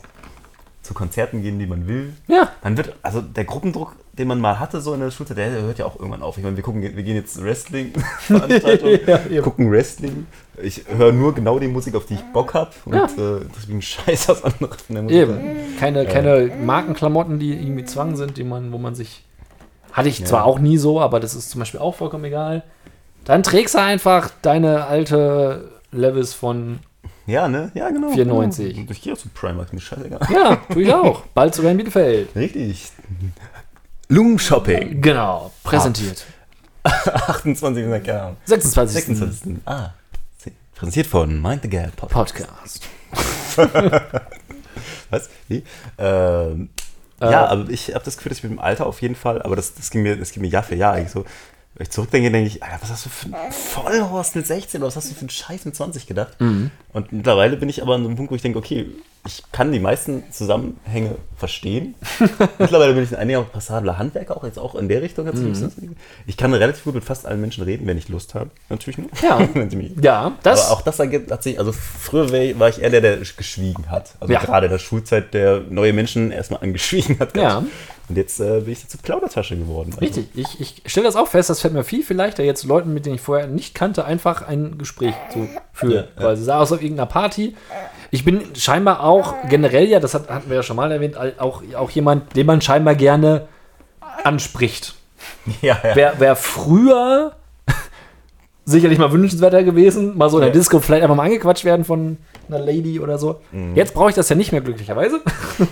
[0.87, 2.14] zu Konzerten gehen, die man will.
[2.28, 2.49] Ja.
[2.62, 5.78] Dann wird, also der Gruppendruck, den man mal hatte, so in der Schulzeit, der hört
[5.78, 6.39] ja auch irgendwann auf.
[6.39, 9.43] Ich meine, wir gucken, wir gehen jetzt Wrestling-Veranstaltungen, Ja, eben.
[9.43, 10.26] gucken Wrestling.
[10.62, 12.70] Ich höre nur genau die Musik, auf die ich Bock habe.
[12.87, 13.05] Und Ja.
[13.05, 15.18] äh, deswegen scheiß was anderes von der Musik.
[15.18, 15.39] Eben.
[15.78, 19.24] Keine, keine Markenklamotten, die irgendwie Zwang sind, die man, wo man sich.
[19.93, 22.62] Hatte ich zwar auch nie so, aber das ist zum Beispiel auch vollkommen egal.
[23.24, 26.80] Dann trägst du einfach deine alte Levels von.
[27.27, 27.70] Ja, ne?
[27.74, 28.12] Ja, genau.
[28.12, 28.74] 94.
[28.74, 28.91] Genau.
[28.91, 30.20] Ich gehe auch zu Primark, mir scheißegal.
[30.33, 31.22] Ja, tue ich auch.
[31.35, 32.35] Bald sogar in Bielefeld.
[32.37, 32.91] Richtig.
[34.09, 35.01] Loom Shopping.
[35.01, 35.53] Genau.
[35.64, 36.24] Präsentiert.
[36.85, 37.85] 28.
[38.05, 38.37] keine Ahnung.
[38.45, 39.05] 26.
[39.05, 39.57] 26.
[39.64, 39.91] Ah.
[40.77, 42.35] Präsentiert von Mind the Gap Podcast.
[42.35, 42.89] Podcast.
[45.11, 45.29] Was?
[45.49, 45.64] Wie?
[45.99, 46.68] Ähm,
[47.20, 49.57] ja, aber ich habe das Gefühl, dass ich mit dem Alter auf jeden Fall, aber
[49.57, 51.24] das, das, ging mir, das ging mir Jahr für Jahr eigentlich so,
[51.77, 54.89] Wenn ich zurückdenke, denke ich, Alter, was hast du für einen Vollhorst mit 16 oder
[54.89, 56.41] was hast du für einen Scheiß mit 20 gedacht?
[56.41, 56.70] Mhm.
[56.95, 58.87] Und mittlerweile bin ich aber an so einem Punkt, wo ich denke, okay,
[59.27, 61.95] ich kann die meisten Zusammenhänge verstehen.
[62.59, 65.29] mittlerweile bin ich ein einiger passabler Handwerker, auch jetzt auch in der Richtung.
[65.29, 65.97] Ein Mhm.
[66.27, 68.51] Ich kann relativ gut mit fast allen Menschen reden, wenn ich Lust habe.
[68.70, 69.09] Natürlich nur.
[69.22, 69.41] Ja.
[70.01, 70.66] Ja, das.
[70.66, 74.14] aber auch das ergibt- hat sich, also früher war ich eher der, der geschwiegen hat.
[74.20, 74.41] Also Ja.
[74.41, 77.37] gerade in der Schulzeit, der neue Menschen erstmal angeschwiegen hat.
[77.37, 77.64] Ja.
[78.09, 79.90] Und jetzt äh, bin ich zur Plaudertasche geworden.
[79.98, 82.64] Also, Richtig, ich, ich stelle das auch fest, das fällt mir viel, viel leichter, jetzt
[82.64, 85.92] Leuten, mit denen ich vorher nicht kannte, einfach ein Gespräch zu führen.
[85.92, 86.07] Ja, ja.
[86.16, 87.57] Quasi sei aus auf irgendeiner Party.
[88.12, 91.62] Ich bin scheinbar auch generell ja, das hat, hatten wir ja schon mal erwähnt, auch,
[91.76, 93.48] auch jemand, den man scheinbar gerne
[94.22, 94.94] anspricht.
[95.62, 95.96] Ja, ja.
[95.96, 97.34] Wäre wär früher
[98.66, 100.54] sicherlich mal wünschenswerter gewesen, mal so in der Ja.
[100.54, 103.40] Disco vielleicht einfach mal angequatscht werden von einer Lady oder so.
[103.52, 103.76] Mhm.
[103.76, 105.20] Jetzt brauche ich das ja nicht mehr, glücklicherweise.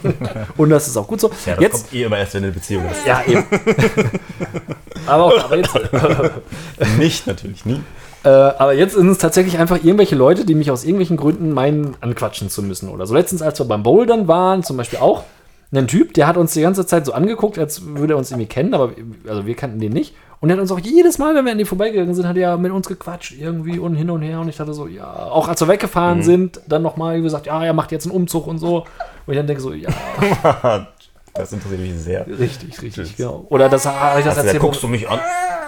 [0.56, 1.30] Und das ist auch gut so.
[1.44, 3.04] ja, das jetzt, kommt eh immer erst, wenn eine Beziehung ist.
[3.04, 3.44] ja, eben.
[5.06, 5.74] aber, auch, aber, jetzt,
[6.98, 7.80] Nicht, natürlich, nie.
[8.22, 11.96] äh, aber jetzt sind es tatsächlich einfach irgendwelche Leute, die mich aus irgendwelchen Gründen meinen,
[12.00, 13.14] anquatschen zu müssen oder so.
[13.14, 15.24] Letztens, als wir beim Bouldern waren, zum Beispiel auch,
[15.72, 18.46] ein Typ, der hat uns die ganze Zeit so angeguckt, als würde er uns irgendwie
[18.46, 18.92] kennen, aber
[19.26, 20.14] also wir kannten den nicht.
[20.44, 22.58] Und er hat uns auch jedes Mal, wenn wir an dem vorbeigegangen sind, hat er
[22.58, 24.40] mit uns gequatscht irgendwie und hin und her.
[24.40, 27.72] Und ich dachte so, ja, auch als wir weggefahren sind, dann nochmal gesagt, ja, er
[27.72, 28.80] macht jetzt einen Umzug und so.
[29.24, 29.88] Und ich dann denke so, ja,
[31.32, 32.26] Das interessiert mich sehr.
[32.26, 33.46] richtig, richtig, genau.
[33.48, 35.18] Oder das habe ich das Also, erzählt, wo, guckst du mich an.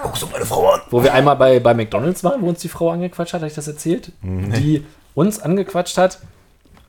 [0.03, 0.81] Guckst du meine Frau an.
[0.91, 3.55] wo wir einmal bei, bei McDonalds waren, wo uns die Frau angequatscht hat, habe ich
[3.55, 4.11] das erzählt?
[4.21, 6.19] Die uns angequatscht hat,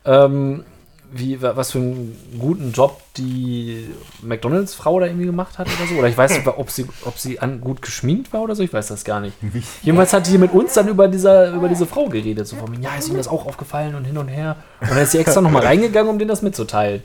[0.05, 0.65] ähm,
[1.13, 3.89] wie, wa- was für einen guten Job die
[4.23, 5.95] McDonalds-Frau da irgendwie gemacht hat oder so.
[5.97, 8.73] Oder ich weiß nicht, ob sie, ob sie an, gut geschminkt war oder so, ich
[8.73, 9.35] weiß das gar nicht.
[9.83, 12.47] Jedenfalls hat die mit uns dann über, dieser, über diese Frau geredet.
[12.47, 14.57] So von mir, ja, ist ihm das auch aufgefallen und hin und her.
[14.81, 17.03] Und dann ist sie extra nochmal reingegangen, um denen das mitzuteilen.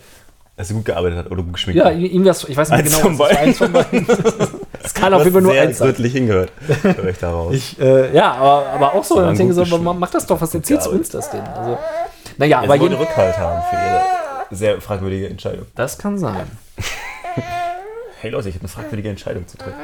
[0.56, 1.98] Dass sie gut gearbeitet hat oder gut geschminkt Ja, hat.
[1.98, 4.06] irgendwas, ich weiß nicht Eins genau, was das eins von beiden.
[4.84, 5.88] Das kann auf jeden Fall nur eins sein.
[5.88, 6.52] gründlich hingehört.
[6.84, 7.56] Höre ich daraus.
[7.56, 10.40] Ich, äh, ja, aber, aber auch so, dann denke ich so, mach, mach das doch,
[10.40, 11.42] was erzählst du uns das denn?
[11.42, 11.80] Also,
[12.38, 14.04] naja, Ja, aber sie wollte jeden, Rückhalt haben für ihre
[14.52, 15.66] sehr fragwürdige Entscheidung.
[15.76, 16.50] das kann sein.
[18.22, 19.80] Hey Leute, ich habe eine fragwürdige Entscheidung zu treffen.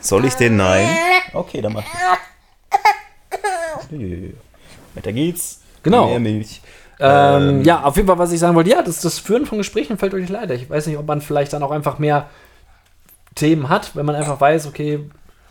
[0.00, 0.88] Soll ich den Nein?
[1.34, 1.82] Okay, dann mach
[3.90, 4.34] ich.
[4.94, 5.60] Weiter geht's.
[5.82, 6.08] Genau.
[6.08, 6.60] Mehr Milch.
[6.98, 9.98] Ähm, ja, auf jeden Fall, was ich sagen wollte, ja, das, das Führen von Gesprächen
[9.98, 10.54] fällt euch leider.
[10.54, 12.28] Ich weiß nicht, ob man vielleicht dann auch einfach mehr
[13.34, 15.00] Themen hat, wenn man einfach weiß, okay,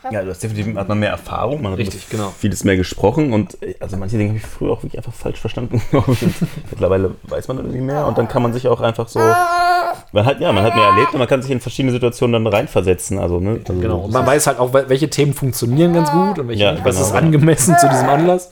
[0.10, 2.34] Ja, das definitiv hat man mehr Erfahrung, man hat Richtig, genau.
[2.38, 5.80] vieles mehr gesprochen und also manche Dinge habe ich früher auch wirklich einfach falsch verstanden.
[6.72, 10.40] mittlerweile weiß man irgendwie mehr und dann kann man sich auch einfach so, man hat
[10.40, 13.20] ja, man hat mehr erlebt und man kann sich in verschiedene Situationen dann reinversetzen.
[13.20, 14.00] Also ne, also, genau.
[14.00, 16.84] Und man weiß halt auch, wel- welche Themen funktionieren ganz gut und welche Ja, nicht.
[16.84, 17.26] Was genau, ist genau.
[17.28, 18.52] angemessen zu diesem Anlass.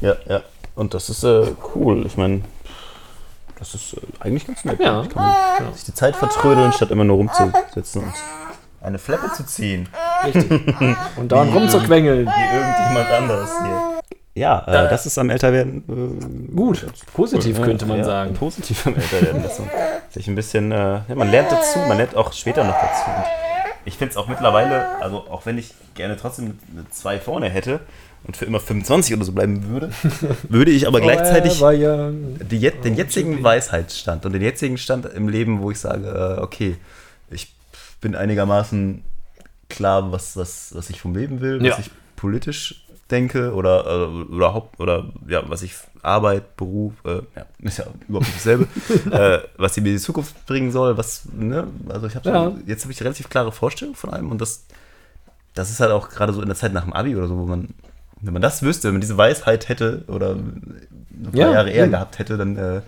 [0.00, 0.40] Ja, ja.
[0.74, 2.04] Und das ist äh, cool.
[2.06, 2.40] Ich meine,
[3.58, 4.80] das ist äh, eigentlich ganz nett.
[4.80, 5.02] Ja.
[5.02, 5.22] Ich kann
[5.64, 8.12] man sich die Zeit vertrödeln, statt immer nur rumzusitzen und
[8.82, 9.88] eine Flappe zu ziehen.
[10.24, 10.50] Richtig.
[11.16, 12.26] Und dauernd rumzuquengeln.
[12.26, 14.02] Wie irgendjemand anders hier.
[14.34, 18.34] Ja, äh, das ist am Älterwerden äh, Gut, positiv Ja, könnte man ja, sagen.
[18.34, 19.42] Positiv am Älterwerden.
[19.42, 19.68] Dass man
[20.10, 23.10] sich ein bisschen, äh, ja, man lernt dazu, man lernt auch später noch dazu.
[23.10, 23.24] Und
[23.84, 27.80] ich finde es auch mittlerweile, also auch wenn ich gerne trotzdem eine 2 vorne hätte
[28.24, 29.90] und für immer 25 oder so bleiben würde,
[30.48, 35.70] würde ich aber gleichzeitig die, den jetzigen Weisheitsstand und den jetzigen Stand im Leben, wo
[35.70, 36.76] ich sage, äh, okay,
[38.02, 39.02] bin einigermaßen
[39.70, 41.78] klar, was, was, was ich vom Leben will, was Ja.
[41.78, 47.78] ich politisch denke oder, äh, oder, oder ja, was ich Arbeit, Beruf, äh, ja, ist
[47.78, 48.66] ja überhaupt nicht dasselbe,
[49.10, 52.34] äh, was die mir in die Zukunft bringen soll, was, ne, also ich habe so,
[52.34, 52.52] Ja.
[52.66, 54.66] jetzt habe ich relativ klare Vorstellungen von allem und das,
[55.54, 57.44] das ist halt auch gerade so in der Zeit nach dem Abi oder so, wo
[57.46, 57.68] man,
[58.20, 60.88] wenn man das wüsste, wenn man diese Weisheit hätte oder ein
[61.32, 61.92] paar Ja, Jahre eher eben.
[61.92, 62.80] gehabt hätte, dann äh,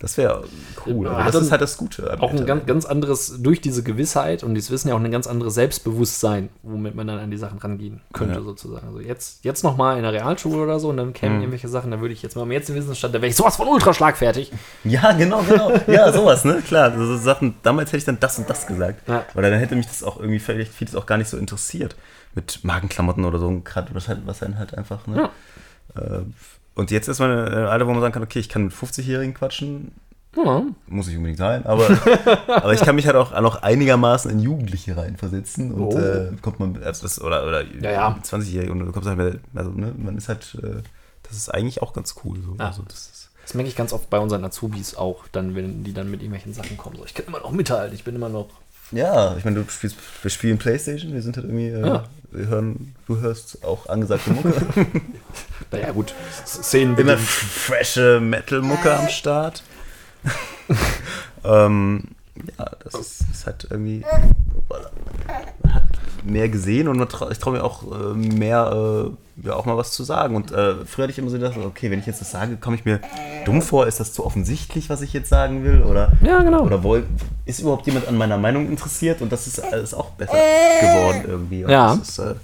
[0.00, 0.44] das wäre
[0.86, 1.06] cool.
[1.06, 2.16] Ja, Aber hat das ist halt das Gute.
[2.20, 5.26] Auch ein ganz, ganz anderes, durch diese Gewissheit und dieses Wissen ja auch ein ganz
[5.26, 8.42] anderes Selbstbewusstsein, womit man dann an die Sachen rangehen könnte, Ja.
[8.42, 8.86] sozusagen.
[8.86, 11.42] Also jetzt, jetzt nochmal in der Realschule oder so und dann kämen Mhm.
[11.42, 13.66] irgendwelche Sachen, da würde ich jetzt mal am jetzigen Wissensstand, da wäre ich sowas von
[13.66, 14.52] ultra schlagfertig.
[14.84, 15.72] Ja, genau, genau.
[15.88, 16.62] Ja, sowas, ne?
[16.66, 19.08] Klar, so Sachen, damals hätte ich dann das und das gesagt.
[19.08, 19.24] Ja.
[19.34, 21.96] Weil dann hätte mich das auch irgendwie vielleicht vieles auch gar nicht so interessiert.
[22.34, 25.28] Mit Magenklamotten oder so, gerade was, halt, was einen halt einfach, ne?
[25.96, 26.20] Äh,
[26.78, 28.72] und jetzt ist man in einem Alter, wo man sagen kann, okay, ich kann mit
[28.72, 29.92] 50-Jährigen quatschen,
[30.36, 31.86] Ja, muss nicht unbedingt sein, aber,
[32.46, 35.98] aber ich kann mich halt auch noch einigermaßen in Jugendliche reinversetzen und Oh.
[35.98, 38.18] äh, kommt man, das, oder, oder Ja, ja.
[38.22, 40.82] 20-Jährige und du kommst halt, also ne, man ist halt, äh,
[41.24, 42.38] das ist eigentlich auch ganz cool.
[42.44, 42.54] So.
[42.58, 42.66] Ja.
[42.68, 45.92] Also das ist, das merke ich ganz oft bei unseren Azubis auch, dann, wenn die
[45.94, 46.96] dann mit irgendwelchen Sachen kommen.
[46.96, 48.48] So, ich kann immer noch mithalten, ich bin immer noch.
[48.92, 52.04] Ja, ich meine, du spielst, wir spielen Playstation, wir sind halt irgendwie, äh, Ja.
[52.30, 54.52] wir hören, du hörst auch angesagte Mucke.
[55.70, 56.14] Naja, gut,
[56.46, 59.62] Szenen Immer frische Metal-Mucke am Start.
[61.44, 62.04] ähm,
[62.58, 64.04] ja, das ist, ist halt irgendwie.
[65.62, 65.82] Man hat
[66.24, 69.06] mehr gesehen und man trau, ich traue mir auch äh, mehr,
[69.44, 70.34] äh, ja, auch mal was zu sagen.
[70.36, 72.76] Und äh, früher hatte ich immer so gedacht, okay, wenn ich jetzt das sage, komme
[72.76, 73.00] ich mir
[73.44, 75.82] dumm vor, ist das zu offensichtlich, was ich jetzt sagen will?
[75.82, 76.62] Oder, Ja, genau.
[76.64, 77.04] oder woll,
[77.46, 79.22] ist überhaupt jemand an meiner Meinung interessiert?
[79.22, 80.32] Und das ist alles auch besser
[80.80, 81.64] geworden irgendwie.
[81.64, 81.94] Und Ja.
[81.96, 82.34] Das ist äh,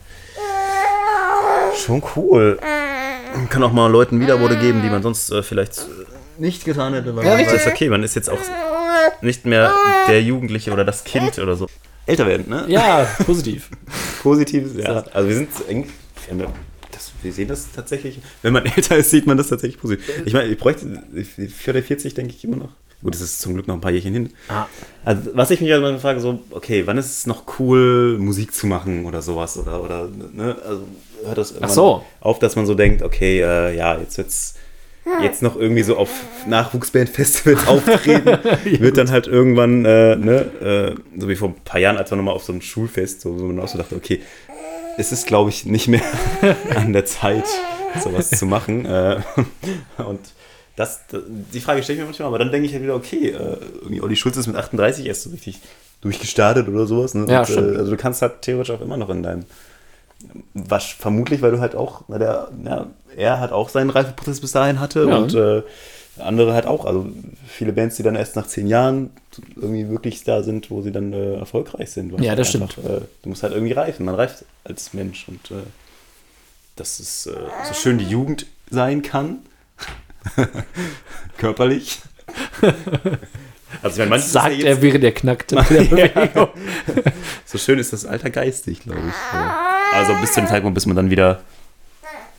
[1.84, 2.58] schon cool.
[3.34, 6.94] Man kann auch mal Leuten Wiederworte geben, die man sonst äh, vielleicht äh, nicht getan
[6.94, 7.58] hätte, weil Ja, man richtig.
[7.60, 8.38] weiß, okay, man ist jetzt auch
[9.20, 9.72] nicht mehr
[10.08, 11.66] der Jugendliche oder das Kind oder so.
[12.06, 12.64] Älter werden, ne?
[12.68, 13.70] Ja, positiv.
[14.22, 15.04] Positives, ja.
[15.12, 15.88] Also wir sind eng.
[16.26, 16.52] wir haben ja-
[16.92, 18.18] Das, wir sehen das tatsächlich.
[18.42, 20.04] Wenn man älter ist, sieht man das tatsächlich positiv.
[20.26, 21.02] Ich meine, ich bräuchte
[21.56, 22.68] für der 40 denke ich immer noch.
[23.02, 24.30] Gut, das ist zum Glück noch ein paar Jährchen hin.
[24.48, 24.64] Ah.
[25.04, 28.54] Also, was ich mich halt mal frage, so, okay, wann ist es noch cool, Musik
[28.54, 29.58] zu machen oder sowas?
[29.58, 30.56] Oder, oder ne?
[30.66, 30.84] Also
[31.24, 32.04] hört das irgendwann so.
[32.20, 34.54] auf, dass man so denkt, okay, äh, ja, jetzt wird's
[35.22, 36.10] jetzt noch irgendwie so auf
[36.46, 41.96] Nachwuchsband-Festivals auftreten, wird dann halt irgendwann, äh, ne, äh, so wie vor ein paar Jahren,
[41.96, 44.22] als wir nochmal auf so ein Schulfest, so, wo man auch so dachte, okay,
[44.96, 46.02] es ist, glaube ich, nicht mehr
[46.74, 47.44] an der Zeit,
[48.02, 48.86] sowas zu machen.
[48.86, 49.20] Äh,
[49.98, 50.20] und
[50.76, 51.00] das,
[51.52, 54.00] die Frage stelle ich mir manchmal, aber dann denke ich halt wieder, okay, äh, irgendwie
[54.02, 55.60] Olli Schulz ist mit 38 erst so richtig
[56.00, 57.14] durchgestartet oder sowas.
[57.14, 57.26] Ne?
[57.28, 57.74] Ja, Und, stimmt.
[57.74, 59.44] äh, also du kannst halt theoretisch auch immer noch in deinem
[60.54, 62.86] was vermutlich, weil du halt auch, weil der, ja,
[63.16, 65.16] er hat auch seinen Reifeprozess bis dahin hatte Ja.
[65.16, 65.62] und äh,
[66.18, 66.84] andere halt auch.
[66.84, 67.06] Also
[67.48, 69.10] viele Bands, die dann erst nach zehn Jahren
[69.56, 72.18] irgendwie wirklich da sind, wo sie dann äh, erfolgreich sind.
[72.20, 72.78] Ja, das stimmt.
[72.78, 74.06] einfach, Äh, du musst halt irgendwie reifen.
[74.06, 75.54] Man reift als Mensch und äh,
[76.76, 77.32] dass es äh,
[77.66, 79.38] so schön die Jugend sein kann.
[81.38, 82.00] Körperlich.
[83.82, 86.48] Also ich meine, manches ist Sagt ja er, er mit der Bewegung.
[87.44, 89.14] so schön ist das Alter geistig, glaube ich.
[89.32, 89.58] Ja.
[89.92, 91.40] Also bis zu dem Zeitpunkt, bis man dann wieder,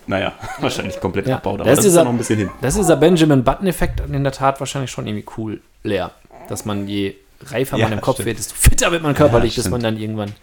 [0.08, 1.60] naja, wahrscheinlich komplett Ja, abbaut.
[1.60, 2.50] das Aber das, ist ist dieser- ja noch ein bisschen hin.
[2.62, 6.12] Das ist dieser Benjamin Button-Effekt in der Tat wahrscheinlich schon irgendwie cool leer.
[6.50, 7.16] Dass man je
[7.48, 8.28] reifer Ja, man im Kopf stimmt.
[8.28, 10.34] wird, desto fitter wird man körperlich, Ja, bis man dann irgendwann.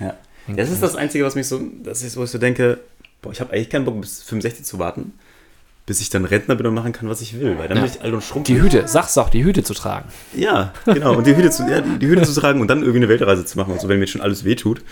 [0.00, 0.14] Ja.
[0.48, 2.78] Das ist das Einzige, was mich so, das ist, wo ich so denke,
[3.22, 5.12] boah, ich habe eigentlich keinen Bock, bis 65 zu warten,
[5.86, 7.58] bis ich dann Rentner bin und machen kann, was ich will.
[7.58, 7.84] Weil dann Ja.
[7.84, 8.58] bin ich alt und schrumpelig.
[8.58, 10.08] Die Hüte, sag's auch, die Hüte zu tragen.
[10.34, 11.14] Ja, genau.
[11.16, 13.44] Und die Hüte, zu, ja, die, die Hüte zu tragen und dann irgendwie eine Weltreise
[13.46, 14.82] zu machen, also wenn mir jetzt schon alles wehtut.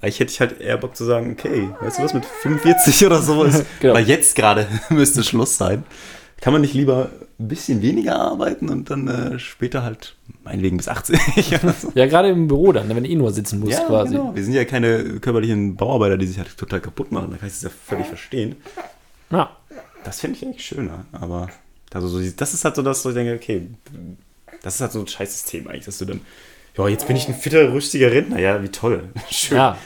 [0.00, 3.20] Eigentlich hätte ich halt eher Bock zu sagen, okay, weißt du was, mit 45 oder
[3.20, 3.94] so ist, Genau.
[3.94, 5.84] weil jetzt gerade müsste Schluss sein.
[6.40, 10.88] Kann man nicht lieber ein bisschen weniger arbeiten und dann äh, später halt meinetwegen bis
[10.88, 11.18] 80
[11.62, 11.92] oder so?
[11.94, 14.14] Ja, gerade im Büro dann, wenn du eh nur sitzen musst Ja, quasi.
[14.14, 14.34] genau.
[14.34, 17.28] Wir sind ja keine körperlichen Bauarbeiter, die sich halt total kaputt machen.
[17.30, 18.56] Da kann ich das ja völlig verstehen.
[19.30, 19.54] Ja.
[20.02, 21.04] Das finde ich eigentlich schöner.
[21.12, 21.50] Aber
[21.92, 23.68] also so, das ist halt so, dass ich denke, okay,
[24.62, 26.22] das ist halt so ein scheiß System eigentlich, dass du dann,
[26.76, 28.38] ja, jetzt bin ich ein fitter, rüstiger Rentner.
[28.38, 29.08] Ja, wie toll.
[29.30, 29.58] Schön.
[29.58, 29.76] Ja.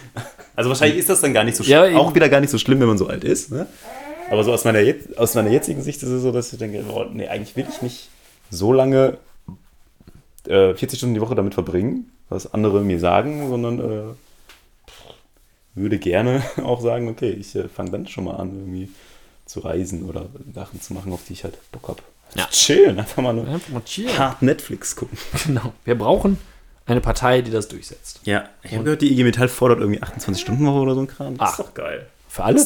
[0.57, 1.93] Also wahrscheinlich ist das dann gar nicht so schlimm.
[1.93, 3.51] Ja, auch wieder gar nicht so schlimm, wenn man so alt ist.
[3.51, 3.67] Ne?
[4.31, 4.81] Aber so aus meiner,
[5.17, 7.83] aus meiner jetzigen Sicht ist es so, dass ich denke, oh, nee, eigentlich will ich
[7.83, 8.09] nicht
[8.51, 9.19] so lange
[10.47, 14.03] äh, 40 Stunden die Woche damit verbringen, was andere mir sagen, sondern äh,
[15.75, 18.89] würde gerne auch sagen, okay, ich äh, fange dann schon mal an, irgendwie
[19.47, 22.03] zu reisen oder Sachen zu machen, auf die ich halt Bock habe.
[22.37, 22.47] Ja.
[22.51, 24.19] Chillen, einfach mal nur Einfach mal chillen.
[24.19, 25.19] hart Netflix gucken.
[25.47, 25.73] Genau.
[25.85, 26.39] Wir brauchen
[26.87, 28.21] eine Partei, die das durchsetzt.
[28.25, 31.07] Ja, ich habe gehört, die IG Metall fordert irgendwie 28 Stunden Woche oder so ein
[31.07, 31.37] Kram.
[31.37, 31.59] Das Ach.
[31.59, 32.07] ist doch geil.
[32.29, 32.61] Für alle?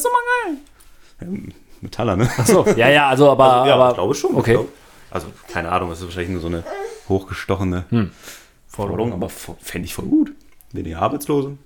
[1.21, 2.29] Ähm, Metaller, ne?
[2.45, 3.53] So, ja, ja, also aber.
[3.53, 4.35] Also, ja, aber ich glaube schon.
[4.35, 4.53] Okay.
[4.53, 4.69] Glaub,
[5.11, 6.63] also, keine Ahnung, das ist wahrscheinlich nur so eine
[7.07, 8.11] hochgestochene Hm.
[8.67, 10.31] Forderung, aber fände ich voll gut.
[10.71, 11.57] Weniger Arbeitslose.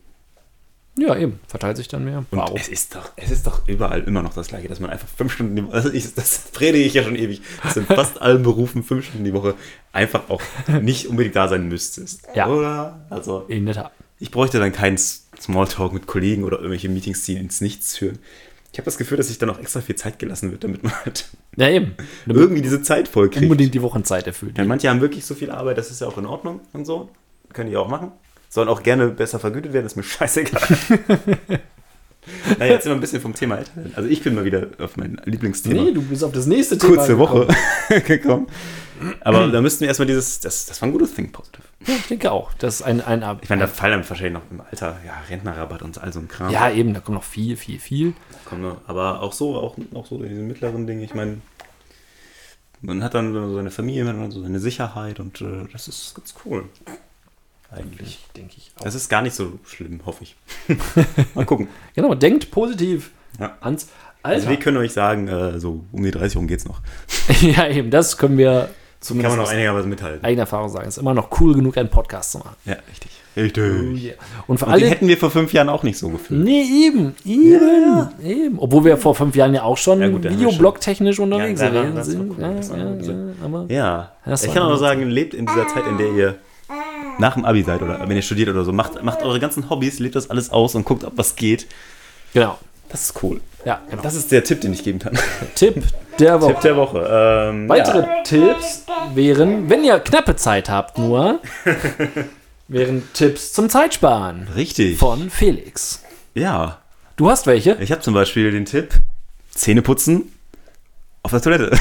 [0.97, 1.39] Ja, eben.
[1.47, 2.19] Verteilt sich dann mehr.
[2.19, 2.55] Und Warum?
[2.55, 5.33] es ist doch, es ist doch überall immer noch das Gleiche, dass man einfach fünf
[5.33, 8.21] Stunden die Woche, also ich, das predige ich ja schon ewig, dass du in fast
[8.21, 9.55] allen Berufen fünf Stunden die Woche
[9.91, 10.41] einfach auch
[10.81, 12.27] nicht unbedingt da sein müsstest.
[12.35, 12.47] Ja.
[12.47, 13.05] Oder?
[13.09, 13.91] Also, In der Tat.
[14.19, 18.19] ich bräuchte dann keinen Smalltalk mit Kollegen oder irgendwelche Meetings, die ins Nichts führen.
[18.71, 20.93] Ich habe das Gefühl, dass sich dann auch extra viel Zeit gelassen wird, damit man
[21.05, 21.25] halt
[21.57, 21.95] Ja, eben.
[22.27, 23.43] Du irgendwie diese Zeit voll kriegt.
[23.43, 24.57] unbedingt die Wochenzeit erfüllt.
[24.57, 27.09] Ja, manche haben wirklich so viel Arbeit, das ist ja auch in Ordnung und so.
[27.51, 28.11] Können die auch machen.
[28.53, 30.61] Sollen auch gerne besser vergütet werden, ist mir scheißegal.
[32.59, 33.93] naja, jetzt sind wir ein bisschen vom Thema werden.
[33.95, 35.81] Also ich bin mal wieder auf mein Lieblingsthema.
[35.81, 36.97] Nee, du bist auf das nächste Thema.
[36.97, 37.47] Kurze Woche
[38.05, 38.45] gekommen.
[39.21, 41.63] Aber da müssten wir erstmal dieses, das, das war ein gutes Think Positive.
[41.87, 42.53] Ja, ich denke auch.
[42.53, 45.81] Das ist ein, ein, Ich meine, da fallen dann wahrscheinlich noch im Alter, ja, Rentnerrabatt
[45.81, 46.51] und all so ein Kram.
[46.51, 48.13] Ja, eben, da kommt noch viel, viel, viel.
[48.55, 48.77] Noch.
[48.85, 51.03] Aber auch so, auch, auch so diese mittleren Dinge.
[51.03, 51.41] Ich meine,
[52.81, 56.13] man hat dann so seine Familie, man hat so seine Sicherheit und äh, das ist
[56.13, 56.65] ganz cool.
[57.75, 58.19] Eigentlich.
[58.35, 58.83] Denke ich auch.
[58.83, 60.35] Das ist gar nicht so schlimm, hoffe ich.
[61.35, 61.67] Mal gucken.
[61.95, 63.57] Genau, denkt positiv Ja.
[63.61, 63.87] ans
[64.21, 64.49] Also Alter.
[64.51, 66.81] wir können euch sagen, äh, so um die 30 rum geht's noch.
[67.41, 68.69] ja, eben, das können wir Kann
[69.01, 70.23] zumindest man noch einigermaßen mithalten.
[70.25, 70.87] eigener Erfahrung sagen.
[70.87, 72.55] Es ist immer noch cool genug, einen Podcast zu machen.
[72.65, 73.11] Ja, richtig.
[73.35, 73.63] Richtig.
[73.63, 74.13] Oh yeah.
[74.45, 74.85] Und für Und den alle.
[74.89, 76.43] hätten wir vor fünf Jahren auch nicht so gefühlt.
[76.43, 78.59] Nee, eben, eben, eben.
[78.59, 82.29] Obwohl wir vor fünf Jahren ja auch schon Ja, videoblog-technisch unterwegs Ja, sind.
[82.29, 84.33] cool, Ja, ja, ja, Ja.
[84.35, 86.35] Ich kann auch nur sagen, lebt in dieser Zeit, in der ihr
[87.19, 89.99] nach dem Abi seid oder wenn ihr studiert oder so, macht, macht eure ganzen Hobbys,
[89.99, 91.67] lebt das alles aus und guckt, ob was geht.
[92.33, 92.57] Genau.
[92.89, 93.41] Das ist cool.
[93.65, 94.03] Ja, genau.
[94.03, 95.17] Das ist der Tipp, den ich geben kann.
[95.55, 95.83] Tipp
[96.19, 96.53] der Woche.
[96.53, 97.49] Tipp der Woche.
[97.49, 98.23] Ähm, Weitere ja.
[98.23, 98.85] Tipps
[99.15, 101.39] wären, wenn ihr knappe Zeit habt nur,
[102.67, 104.99] wären Tipps zum Zeitsparen Richtig.
[104.99, 106.03] von Felix.
[106.35, 106.77] Ja.
[107.15, 107.77] Du hast welche?
[107.79, 108.93] Ich habe zum Beispiel den Tipp:
[109.51, 110.31] Zähne putzen
[111.23, 111.71] auf der Toilette.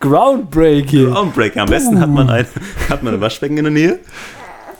[0.00, 1.12] Groundbreaking.
[1.12, 1.62] Armbreaker.
[1.62, 2.46] Am besten hat man, ein,
[2.88, 3.98] hat man ein Waschbecken in der Nähe.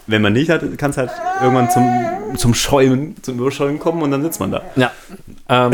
[0.07, 1.11] Wenn man nicht hat, kann es halt
[1.41, 4.63] irgendwann zum, zum Schäumen, zum Überschäumen kommen und dann sitzt man da.
[4.75, 4.91] Ja.
[5.49, 5.73] Ähm,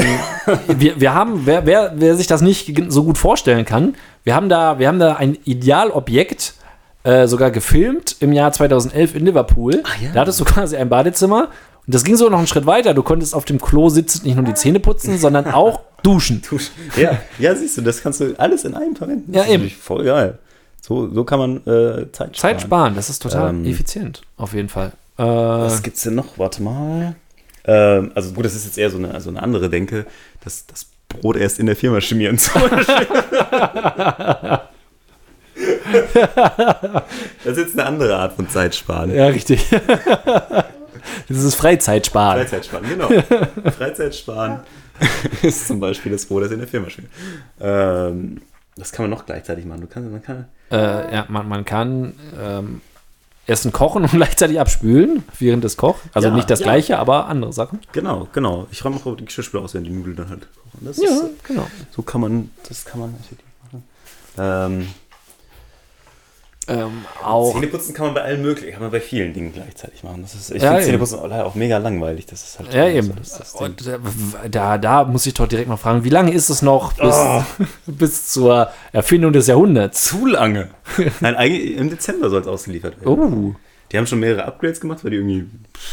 [0.78, 3.94] wir, wir haben, wer, wer, wer sich das nicht so gut vorstellen kann,
[4.24, 6.54] wir haben da, wir haben da ein Idealobjekt
[7.04, 9.82] äh, sogar gefilmt im Jahr 2011 in Liverpool.
[10.02, 10.10] ja.
[10.12, 11.48] Da hattest du quasi ein Badezimmer.
[11.86, 12.92] Und das ging so noch einen Schritt weiter.
[12.92, 16.42] Du konntest auf dem Klo sitzend nicht nur die Zähne putzen, sondern auch duschen.
[16.96, 19.32] Ja, ja, siehst du, das kannst du alles in einem verwenden.
[19.32, 19.70] Ja, Das ist eben.
[19.70, 20.38] Voll geil.
[20.80, 22.56] So, so kann man äh, Zeit sparen.
[22.56, 24.92] Zeit sparen, das ist total Ähm, effizient, auf jeden Fall.
[25.18, 26.38] Äh, Was gibt's denn noch?
[26.38, 27.16] Warte mal.
[27.64, 30.06] Ähm, also gut, das ist jetzt eher so eine, so eine andere Denke,
[30.44, 33.06] dass das Brot erst in der Firma schmieren zum Beispiel.
[37.44, 39.14] das ist jetzt eine andere Art von Zeitsparen.
[39.14, 39.66] ja, richtig.
[41.28, 42.40] das ist Freizeitsparen.
[42.40, 43.08] Freizeitsparen, genau.
[43.76, 44.60] Freizeitsparen
[45.42, 47.12] ist zum Beispiel das Brot erst in der Firma schmieren.
[47.60, 48.40] Ähm,
[48.76, 49.80] das kann man noch gleichzeitig machen.
[49.82, 52.80] Du kannst, man kann, Äh, ja, man, man kann ähm,
[53.46, 56.02] Essen kochen und gleichzeitig abspülen, während es kocht.
[56.14, 56.64] Also Ja, nicht das ja.
[56.64, 57.80] gleiche, aber andere Sachen.
[57.92, 58.66] genau, genau.
[58.70, 60.84] Ich räume auch die Geschirrspüler aus, wenn die Nudeln dann halt kochen.
[60.86, 61.66] Das Ja, ist, genau.
[61.90, 63.84] so kann man, das kann man natürlich machen.
[64.38, 64.88] Ähm,
[66.68, 67.54] Ähm, auch.
[67.54, 70.22] Zähneputzen kann man bei allen möglichen, kann man bei vielen Dingen gleichzeitig machen.
[70.22, 70.84] Das ist, ich Ja, finde.
[70.84, 72.26] Zähneputzen auch mega langweilig.
[72.26, 73.12] Das ist halt Ja, so eben.
[73.16, 73.62] Das, das Ding.
[73.66, 73.98] Und äh,
[74.50, 77.42] da, da muss ich doch direkt mal fragen, wie lange ist es noch bis, Oh.
[77.86, 80.04] bis zur Erfindung des Jahrhunderts?
[80.04, 80.68] Zu lange.
[81.20, 83.08] Nein, eigentlich im Dezember soll es ausgeliefert werden.
[83.08, 83.54] Oh,
[83.90, 85.46] Die haben schon mehrere Upgrades gemacht, weil die irgendwie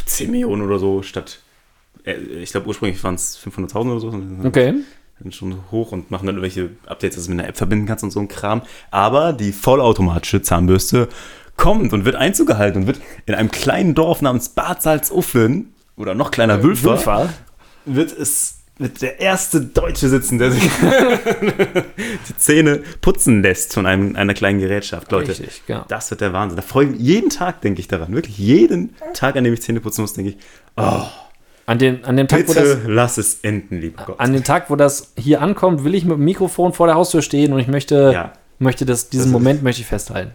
[0.05, 1.39] 10 Millionen oder so statt,
[2.05, 4.47] äh, ich glaube ursprünglich waren es 500.000 oder so.
[4.47, 4.73] okay.
[5.21, 8.03] Sind schon hoch und machen dann irgendwelche Updates, dass du mit einer App verbinden kannst
[8.03, 8.61] und so ein Kram.
[8.91, 11.07] Aber die vollautomatische Zahnbürste
[11.55, 16.15] kommt und wird Einzug gehalten und wird in einem kleinen Dorf namens Bad Salzuflen oder
[16.15, 17.29] noch kleiner Wülfer, Wülfer.
[17.85, 20.63] wird es wird der erste Deutsche sitzen, der sich
[22.29, 25.11] die Zähne putzen lässt von einem, einer kleinen Gerätschaft.
[25.11, 25.85] Leute, Richtig, genau.
[25.87, 26.57] das wird der Wahnsinn.
[26.57, 28.13] Da freue ich mich jeden Tag, denke ich daran.
[28.13, 30.37] Wirklich jeden Tag, an dem ich Zähne putzen muss, denke ich,
[30.75, 31.03] oh,
[31.67, 34.19] An, den, an dem Tag, wo das, bitte lass es enden, lieber Gott.
[34.19, 37.23] an dem Tag, wo das hier ankommt, will ich mit dem Mikrofon vor der Haustür
[37.23, 38.33] stehen und ich möchte, Ja.
[38.59, 40.31] möchte das, diesen Das Moment möchte ich festhalten.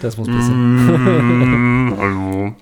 [0.00, 1.94] Das muss passieren.
[1.98, 2.54] Hallo.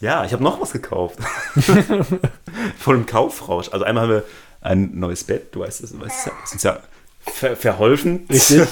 [0.00, 1.18] ja, ich habe noch was gekauft.
[2.78, 3.68] Von einem Kaufrausch.
[3.70, 4.24] Also einmal haben wir
[4.62, 6.80] ein neues Bett, du weißt es, du weißt es das ist ja
[7.24, 8.62] ver verholfen Richtig.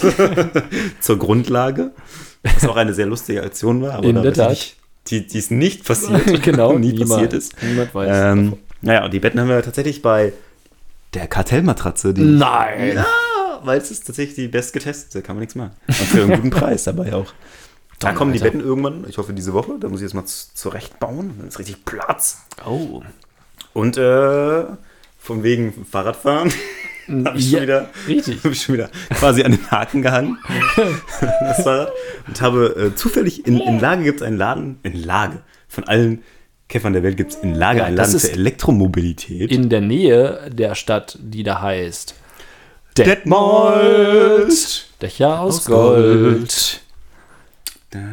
[1.01, 1.91] zur Grundlage.
[2.43, 4.77] Was auch eine sehr lustige Aktion war, aber In da weiß ich
[5.09, 6.43] die, die ist nicht passiert.
[6.43, 7.55] genau, nie niemand- passiert ist.
[7.63, 8.09] Niemand weiß.
[8.13, 10.33] Ähm, naja, und die Betten haben wir tatsächlich bei
[11.15, 12.15] der Kartellmatratze.
[12.15, 12.95] Die Nein.
[12.97, 13.07] Ja,
[13.63, 15.73] weil es ist tatsächlich die bestgetestete, kann man nichts machen.
[15.89, 17.33] Und für einen guten Preis dabei auch.
[17.99, 18.53] Da kommen die Alter.
[18.53, 21.85] Betten irgendwann, ich hoffe diese Woche, da muss ich jetzt mal zurechtbauen, dann ist richtig
[21.85, 22.39] Platz.
[22.67, 23.03] Oh.
[23.75, 24.65] Und äh,
[25.19, 26.51] von wegen Fahrradfahren
[27.09, 28.39] habe ich, Ja, schon wieder- richtig.
[28.45, 30.39] hab ich schon wieder quasi an den Haken gehangen,
[31.41, 31.93] das Fahrrad.
[32.27, 36.23] Und habe äh, zufällig, in, in Lage gibt es einen Laden, in Lage, von allen
[36.69, 39.51] Käffern der Welt gibt es in Lage Ja, einen Laden für Elektromobilität.
[39.51, 42.15] In der Nähe der Stadt, die da heißt
[42.97, 44.87] Detmold.
[45.03, 46.81] Dächer aus Gold.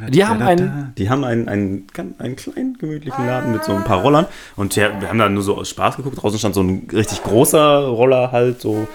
[0.10, 4.02] Die haben einen- Die haben einen, einen, einen kleinen, gemütlichen Laden mit so ein paar
[4.02, 4.26] Rollern.
[4.56, 6.22] Und wir haben da nur so aus Spaß geguckt.
[6.22, 8.88] Draußen stand so ein richtig großer Roller halt so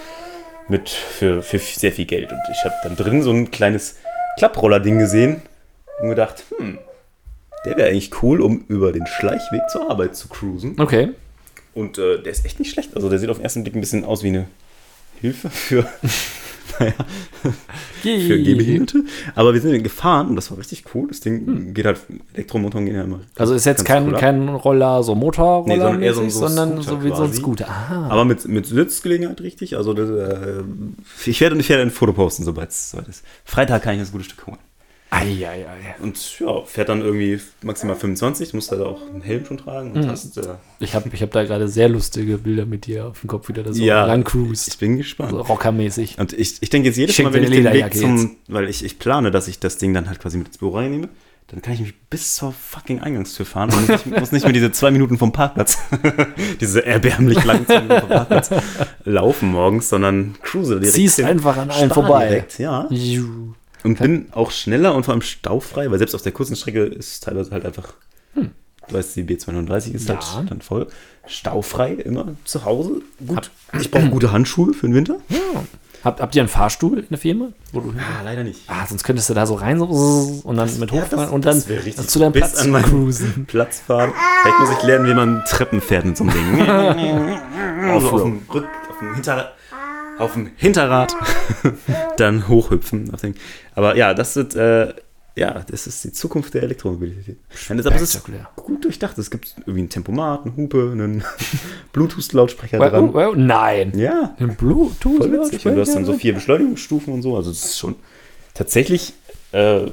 [0.68, 2.32] mit für, für sehr viel Geld.
[2.32, 3.96] Und ich habe dann drin so ein kleines
[4.38, 5.42] Klapproller-Ding gesehen
[6.00, 6.78] und gedacht, hm,
[7.64, 10.74] der wäre eigentlich cool, um über den Schleichweg zur Arbeit zu cruisen.
[10.80, 11.10] Okay.
[11.74, 12.96] Und äh, der ist echt nicht schlecht.
[12.96, 14.46] Also der sieht auf den ersten Blick ein bisschen aus wie eine
[15.20, 15.86] Hilfe für,
[16.78, 16.92] naja,
[18.02, 19.04] für Gehbehinderte.
[19.34, 21.08] Aber wir sind gefahren und das war richtig cool.
[21.08, 22.00] Das Ding geht halt,
[22.34, 23.20] Elektromotoren gehen ja immer.
[23.36, 26.82] Also ist jetzt kein, cool kein Roller, so Motorroller, Nee, sondern eher so so sondern
[26.82, 27.40] so wie so ein quasi.
[27.40, 27.68] Scooter.
[27.68, 28.08] Aha.
[28.08, 29.76] Aber mit, mit Sitzgelegenheit richtig.
[29.76, 30.62] Also das, äh,
[31.26, 33.24] ich werde ich werde ein Foto posten, sobald es soweit ist.
[33.44, 34.58] Freitag kann ich das gute Stück holen.
[35.12, 35.66] Eieiei.
[36.02, 40.08] Und ja, fährt dann irgendwie maximal 25, muss da auch einen Helm schon tragen Mhm.
[40.08, 43.28] hast, äh, Ich habe ich hab da gerade sehr lustige Bilder mit dir auf dem
[43.28, 44.78] Kopf, wie du da so ja, lang ich cruist.
[44.80, 45.30] bin gespannt.
[45.32, 46.18] So rockermäßig.
[46.18, 48.84] Und ich, ich denke jetzt jedes Schick Mal, wenn ich den Weg zum, weil ich,
[48.84, 51.08] ich plane, dass ich das Ding dann halt quasi mit ins Büro reinnehme,
[51.48, 54.52] dann kann ich mich bis zur fucking Eingangstür fahren und muss nicht, muss nicht mehr
[54.54, 55.76] diese zwei Minuten vom Parkplatz,
[56.60, 58.50] diese erbärmlich langen zwei Minuten vom Parkplatz
[59.04, 60.94] laufen morgens, sondern cruise direkt.
[60.94, 61.26] Ziehst hin.
[61.26, 62.28] einfach an allen vorbei.
[62.28, 62.86] Direkt, ja.
[62.88, 63.52] Juhu.
[63.84, 67.24] Und bin auch schneller und vor allem staufrei, weil selbst auf der kurzen Strecke ist
[67.24, 67.94] teilweise halt einfach,
[68.34, 68.44] du
[68.94, 70.16] weißt, die B239 ist Hm.
[70.20, 70.34] Ja.
[70.36, 70.86] halt dann voll.
[71.26, 73.02] Staufrei immer zu Hause.
[73.26, 73.50] Gut.
[73.80, 75.16] Ich brauche gute Handschuhe für den Winter.
[76.04, 77.48] Habt, habt ihr einen Fahrstuhl in der Firma?
[77.72, 78.60] Wo du Ah, leider nicht.
[78.66, 79.84] ah, sonst könntest du da so rein so
[80.42, 81.62] und dann mit Ja, hochfahren das- und dann
[81.96, 83.44] das zu deinem Platz an meinen cruisen.
[83.46, 84.12] Platz fahren.
[84.42, 86.68] Vielleicht muss ich lernen, wie man Treppen fährt mit so einem Ding.
[87.88, 89.52] also auf dem Rück, auf dem Hinterrad,
[90.18, 91.14] auf dem Hinterrad
[92.16, 93.10] dann hochhüpfen.
[93.74, 94.94] Aber ja, das wird, äh,
[95.34, 97.38] ja, das ist die Zukunft der Elektromobilität.
[97.70, 98.48] Und deshalb ist es Spektakulär.
[98.56, 99.16] gut durchdacht.
[99.18, 101.24] Es gibt irgendwie einen Tempomat, eine Hupe, einen
[101.92, 103.14] Bluetooth-Lautsprecher Well, dran.
[103.14, 103.92] well, nein.
[103.98, 105.18] Ja, Ein Bluetooth.
[105.18, 105.64] voll witzig.
[105.66, 107.36] Und du hast dann so vier Beschleunigungsstufen und so.
[107.36, 107.96] Also es ist schon
[108.54, 109.14] tatsächlich
[109.52, 109.86] äh,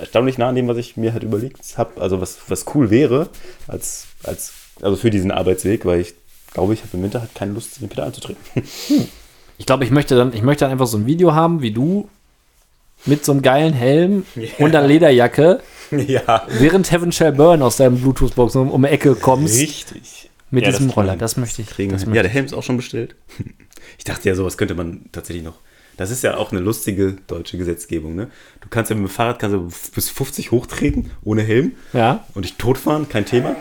[0.00, 2.00] erstaunlich nah an dem, was ich mir halt überlegt habe.
[2.00, 3.28] Also was, was cool wäre,
[3.68, 6.14] als, als, also für diesen Arbeitsweg, weil ich
[6.52, 8.40] glaube, ich habe im Winter halt keine Lust, den Pedal anzutreten.
[9.58, 12.08] Ich glaube, ich möchte dann, ich möchte dann einfach so ein Video haben, wie du
[13.06, 14.24] mit so einem geilen Helm
[14.58, 16.46] und einer Lederjacke, ja.
[16.58, 19.58] während Heaven Shall Burn aus deinem Bluetooth-Box um, um die Ecke kommst.
[19.60, 20.30] Richtig.
[20.50, 21.16] Mit Ja, diesem das Roller.
[21.16, 21.68] Das möchte ich.
[21.68, 23.14] Kriegen das möchte Ja, der Helm ist auch schon bestellt.
[23.98, 25.54] Ich dachte ja, sowas könnte man tatsächlich noch.
[25.98, 28.14] Das ist ja auch eine lustige deutsche Gesetzgebung.
[28.14, 28.28] Ne?
[28.62, 32.24] Du kannst ja mit dem Fahrrad kannst du bis 50 hochtreten ohne Helm Ja.
[32.34, 33.54] und dich totfahren, kein Thema.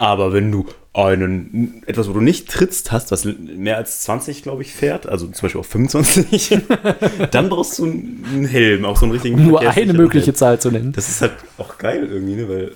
[0.00, 4.62] Aber wenn du einen, etwas, wo du nicht trittst, hast, was mehr als 20, glaube
[4.62, 6.58] ich, fährt, also zum Beispiel auch 25,
[7.30, 9.36] dann brauchst du einen Helm, auch so einen richtigen.
[9.36, 10.36] Um nur eine mögliche Helm.
[10.36, 10.92] Zahl zu nennen.
[10.92, 12.48] Das ist halt auch geil irgendwie, ne?
[12.48, 12.72] weil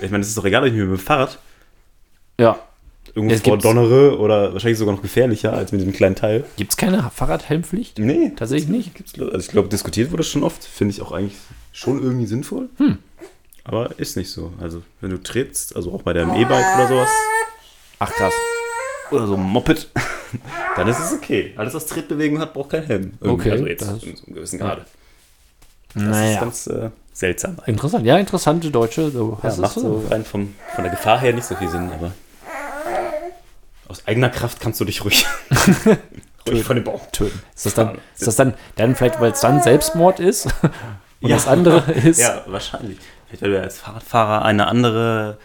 [0.00, 1.38] ich meine, es ist doch egal, ob ich mir mit dem Fahrrad
[2.38, 2.58] Ja.
[3.14, 6.44] irgendwo vordonnere oder wahrscheinlich sogar noch gefährlicher als mit diesem kleinen Teil.
[6.56, 7.98] Gibt es keine Fahrradhelmpflicht?
[7.98, 8.94] Nee, Tatsächlich nicht.
[8.94, 10.62] gibt's, also ich glaube, diskutiert wurde es schon oft.
[10.62, 11.36] Finde ich auch eigentlich
[11.72, 12.68] schon irgendwie sinnvoll.
[12.76, 12.98] Hm.
[13.64, 14.52] Aber ist nicht so.
[14.60, 17.08] Also, wenn du trittst, also auch bei deinem E-Bike oder sowas,
[17.98, 18.34] Ach krass.
[19.10, 19.88] oder so ein Moped,
[20.76, 21.54] dann ist es okay.
[21.56, 23.12] Alles, was Tretbewegung hat, braucht keinen Helm.
[23.20, 23.48] Irgendwie.
[23.48, 24.84] Okay, Also jetzt das- in so einem gewissen Grade.
[25.94, 26.32] Das Naja.
[26.34, 27.52] ist ganz äh, seltsam.
[27.52, 27.68] eigentlich.
[27.68, 28.04] Interessant.
[28.04, 29.10] Ja, interessante Deutsche.
[29.10, 31.90] Du Ja, hast macht so rein vom, von der Gefahr her nicht so viel Sinn,
[31.90, 32.12] aber
[33.88, 35.24] aus eigener Kraft kannst du dich ruhig,
[36.48, 37.40] ruhig von dem Baum töten.
[37.54, 40.46] Ist das dann, ist das dann, dann vielleicht, weil es dann Selbstmord ist?
[41.22, 42.18] Und das andere ist.
[42.20, 42.98] Ja, wahrscheinlich.
[43.28, 45.38] Vielleicht, weil du als Fahrradfahrer eine andere,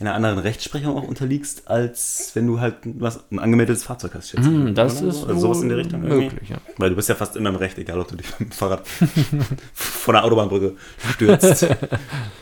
[0.00, 4.30] einer anderen Rechtsprechung auch unterliegst, als wenn du halt was, ein angemeldetes Fahrzeug hast.
[4.30, 4.46] schätze ich.
[4.48, 5.26] Hm, das Oder ist so.
[5.26, 6.00] also sowas in der Richtung.
[6.00, 6.56] möglich, ja.
[6.78, 8.86] Weil du bist ja fast immer im Recht, egal ob du dich mit dem Fahrrad
[9.74, 10.76] von der Autobahnbrücke
[11.14, 11.66] stürzt.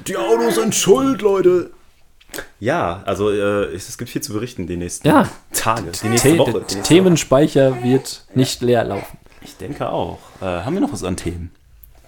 [0.06, 1.70] Die Autos sind schuld, Leute.
[2.60, 5.28] Ja, also äh, es, gibt viel zu berichten die nächsten Ja.
[5.52, 6.52] Tage, die nächste The Woche.
[6.52, 9.02] der Die nächste Themenspeicher wird nicht leer laufen.
[9.02, 9.18] Woche.
[9.42, 10.18] Ich denke auch.
[10.40, 11.50] Äh, haben wir noch was an Themen?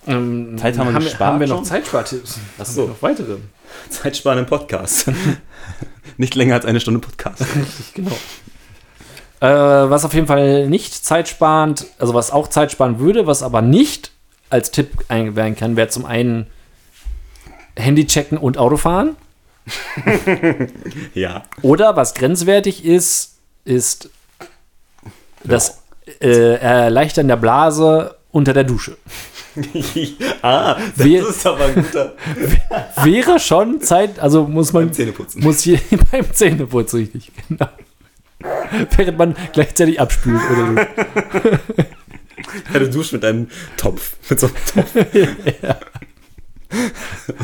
[0.07, 1.63] Ähm, Zeit haben wir haben, gespart haben wir noch?
[1.63, 2.39] Zeitspartipps?
[2.59, 2.87] Ach so.
[2.89, 3.37] Noch weitere.
[3.91, 5.11] Zeitsparenden Podcast.
[6.17, 7.41] Nicht länger als eine Stunde Podcast.
[7.41, 8.17] Richtig, genau.
[9.41, 14.11] Äh, was auf jeden Fall nicht zeitsparend, also was auch zeitsparen würde, was aber nicht
[14.51, 16.47] als Tipp eingewerben kann, wäre zum einen
[17.77, 19.17] Handy checken und Autofahren.
[21.15, 21.45] Ja.
[21.63, 24.11] Oder was grenzwertig ist, ist
[25.45, 25.83] das
[26.21, 28.97] äh, Erleichtern der Blase unter der Dusche.
[30.43, 32.15] ah, das Wir- ist aber ein guter
[33.05, 35.43] Wäre schon Zeit, also muss man Zähneputzen.
[35.43, 35.81] muss hier
[36.13, 37.69] beim Zähneputzen richtig, genau.
[38.97, 41.51] Während man gleichzeitig abspült oder so.
[42.73, 44.17] Ja, du duschst mit einem Topf.
[44.31, 44.95] Mit so einem Topf.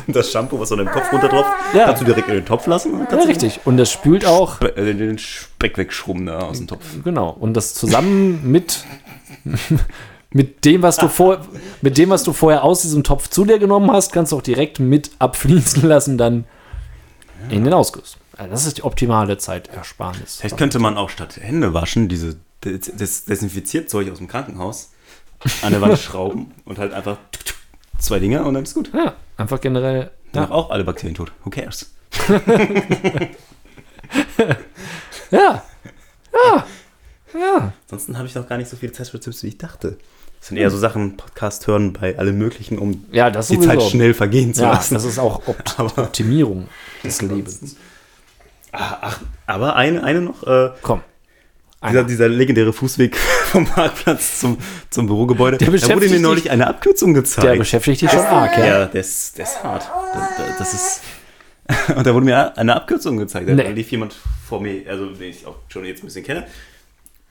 [0.07, 1.87] Und das Shampoo, was an deinem Kopf runtertropft, Ja.
[1.87, 3.07] kannst du direkt in den Topf lassen.
[3.11, 3.61] Ja, richtig.
[3.65, 6.85] Und das spült auch, den- äh, den Speck wegschrubben da aus dem Topf.
[7.05, 7.31] genau.
[7.31, 8.85] Und das zusammen mit,
[10.37, 11.41] mit dem, was du vor,
[11.81, 14.43] mit dem, was du vorher aus diesem Topf zu dir genommen hast, kannst du auch
[14.43, 16.45] direkt mit abfließen lassen, dann
[17.49, 18.19] in den Ausguss.
[18.37, 20.37] Also das ist die optimale Zeitersparnis.
[20.41, 24.91] Vielleicht könnte man auch statt Hände waschen, diese Des Des Desinfizierzeug aus dem Krankenhaus
[25.63, 27.17] an der Wand schrauben und halt einfach
[27.99, 28.91] zwei Dinger und dann ist gut.
[28.93, 30.11] Ja, einfach generell.
[30.33, 31.33] Dann Ja, auch alle Bakterien tot.
[31.45, 31.95] Who cares?
[35.31, 35.63] ja,
[36.33, 36.67] ja,
[37.35, 37.73] ja.
[37.87, 39.97] Ansonsten habe ich noch gar nicht so viele Zeitspartipps, wie ich dachte.
[40.39, 43.71] Das sind eher so Sachen, Podcast hören bei allem Möglichen, um Ja, das die sowieso.
[43.71, 44.95] Zeit schnell vergehen zu Ja, lassen.
[44.95, 46.69] das ist auch Opt Aber- Optimierung
[47.03, 47.77] des Lebens.
[48.73, 50.47] Ah, Ach, aber eine, eine noch.
[50.47, 51.01] Äh, Komm.
[51.89, 53.17] dieser, dieser legendäre Fußweg
[53.51, 54.59] vom Parkplatz zum,
[54.91, 55.57] zum Bürogebäude.
[55.59, 57.47] Der da wurde mir neulich eine Abkürzung gezeigt.
[57.49, 58.67] Der beschäftigt dich schon arg, ja?
[58.67, 59.85] Ja, der ist, der ist hart.
[60.13, 61.01] Da- da- Das ist.
[61.97, 63.49] Und da wurde mir eine Abkürzung gezeigt.
[63.49, 63.73] Da Nee.
[63.73, 64.15] lief jemand
[64.47, 66.47] vor mir, also den ich auch schon jetzt ein bisschen kenne,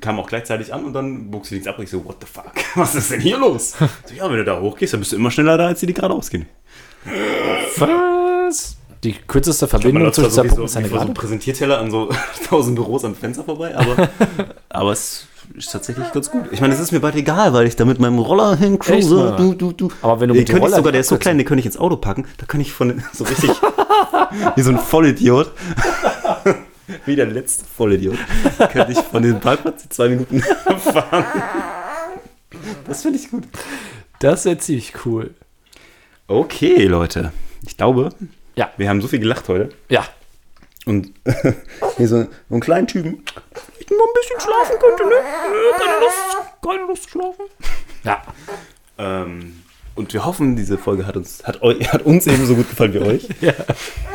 [0.01, 2.27] kam auch gleichzeitig an und dann bog sie links ab und ich so, what the
[2.31, 2.53] fuck?
[2.75, 3.75] Was ist denn hier los?
[4.05, 5.93] So, ja, wenn du da hochgehst, dann bist du immer schneller da, als die, die
[5.93, 6.47] geradeaus gehen.
[7.77, 8.77] Was?
[9.03, 11.19] Die kürzeste Verbindung zwischen zwei Punkten ist eine vor so gerade.
[11.19, 12.09] Präsentierteller an so
[12.49, 14.09] tausend Büros am Fenster vorbei, aber,
[14.69, 16.45] aber es ist tatsächlich ganz gut.
[16.51, 19.13] Ich meine, es ist mir bald egal, weil ich da mit meinem Roller hincruise.
[19.13, 19.35] mal?
[19.35, 19.91] Du, du, du.
[20.01, 21.65] Aber wenn du den mit dem Roller sogar, der ist so klein, den könnte ich
[21.67, 22.25] ins Auto packen.
[22.37, 23.51] Da kann ich von so richtig
[24.55, 25.51] wie so ein Vollidiot.
[27.05, 28.17] Wie der letzte Vollidiot.
[28.71, 31.25] Könnte ich von Parkplatz in zwei Minuten fahren.
[32.88, 33.43] Das finde ich gut.
[34.19, 35.33] Das wäre ziemlich cool.
[36.27, 37.31] Okay, Leute.
[37.67, 38.09] Ich glaube,
[38.55, 38.71] Ja.
[38.77, 39.69] wir haben so viel gelacht heute.
[39.89, 40.05] Ja.
[40.86, 41.11] Und
[41.97, 43.23] hier so, so einen kleinen Typen,
[43.79, 45.15] ich noch ein bisschen schlafen könnte, ne?
[45.15, 47.45] Äh, Keine Lust, keine Lust zu schlafen.
[48.03, 48.21] Ja.
[48.97, 49.63] Ähm,
[49.95, 52.99] und wir hoffen, diese Folge hat uns, hat, eu, hat uns ebenso gut gefallen wie
[52.99, 53.27] euch.
[53.41, 53.53] Ja.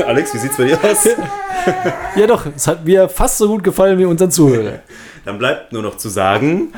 [0.07, 1.09] Alex, wie sieht's bei dir aus?
[2.17, 2.47] Ja, doch.
[2.57, 4.81] Es hat mir fast so gut gefallen wie unseren Zuhörern.
[5.25, 6.73] Dann bleibt nur noch zu sagen,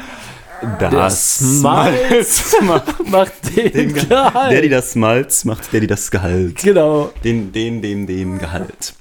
[0.80, 4.52] das Smalz macht Macht den, den Ge Gehalt.
[4.52, 6.56] Daddy das Smalz macht Daddy das Gehalt.
[6.56, 7.12] Genau.
[7.22, 8.94] Den, den, dem, dem Gehalt.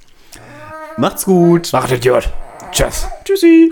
[0.98, 1.72] Macht's gut.
[1.74, 2.30] Macht Idiot.
[2.72, 3.08] Tschüss.
[3.26, 3.72] Tschüssi.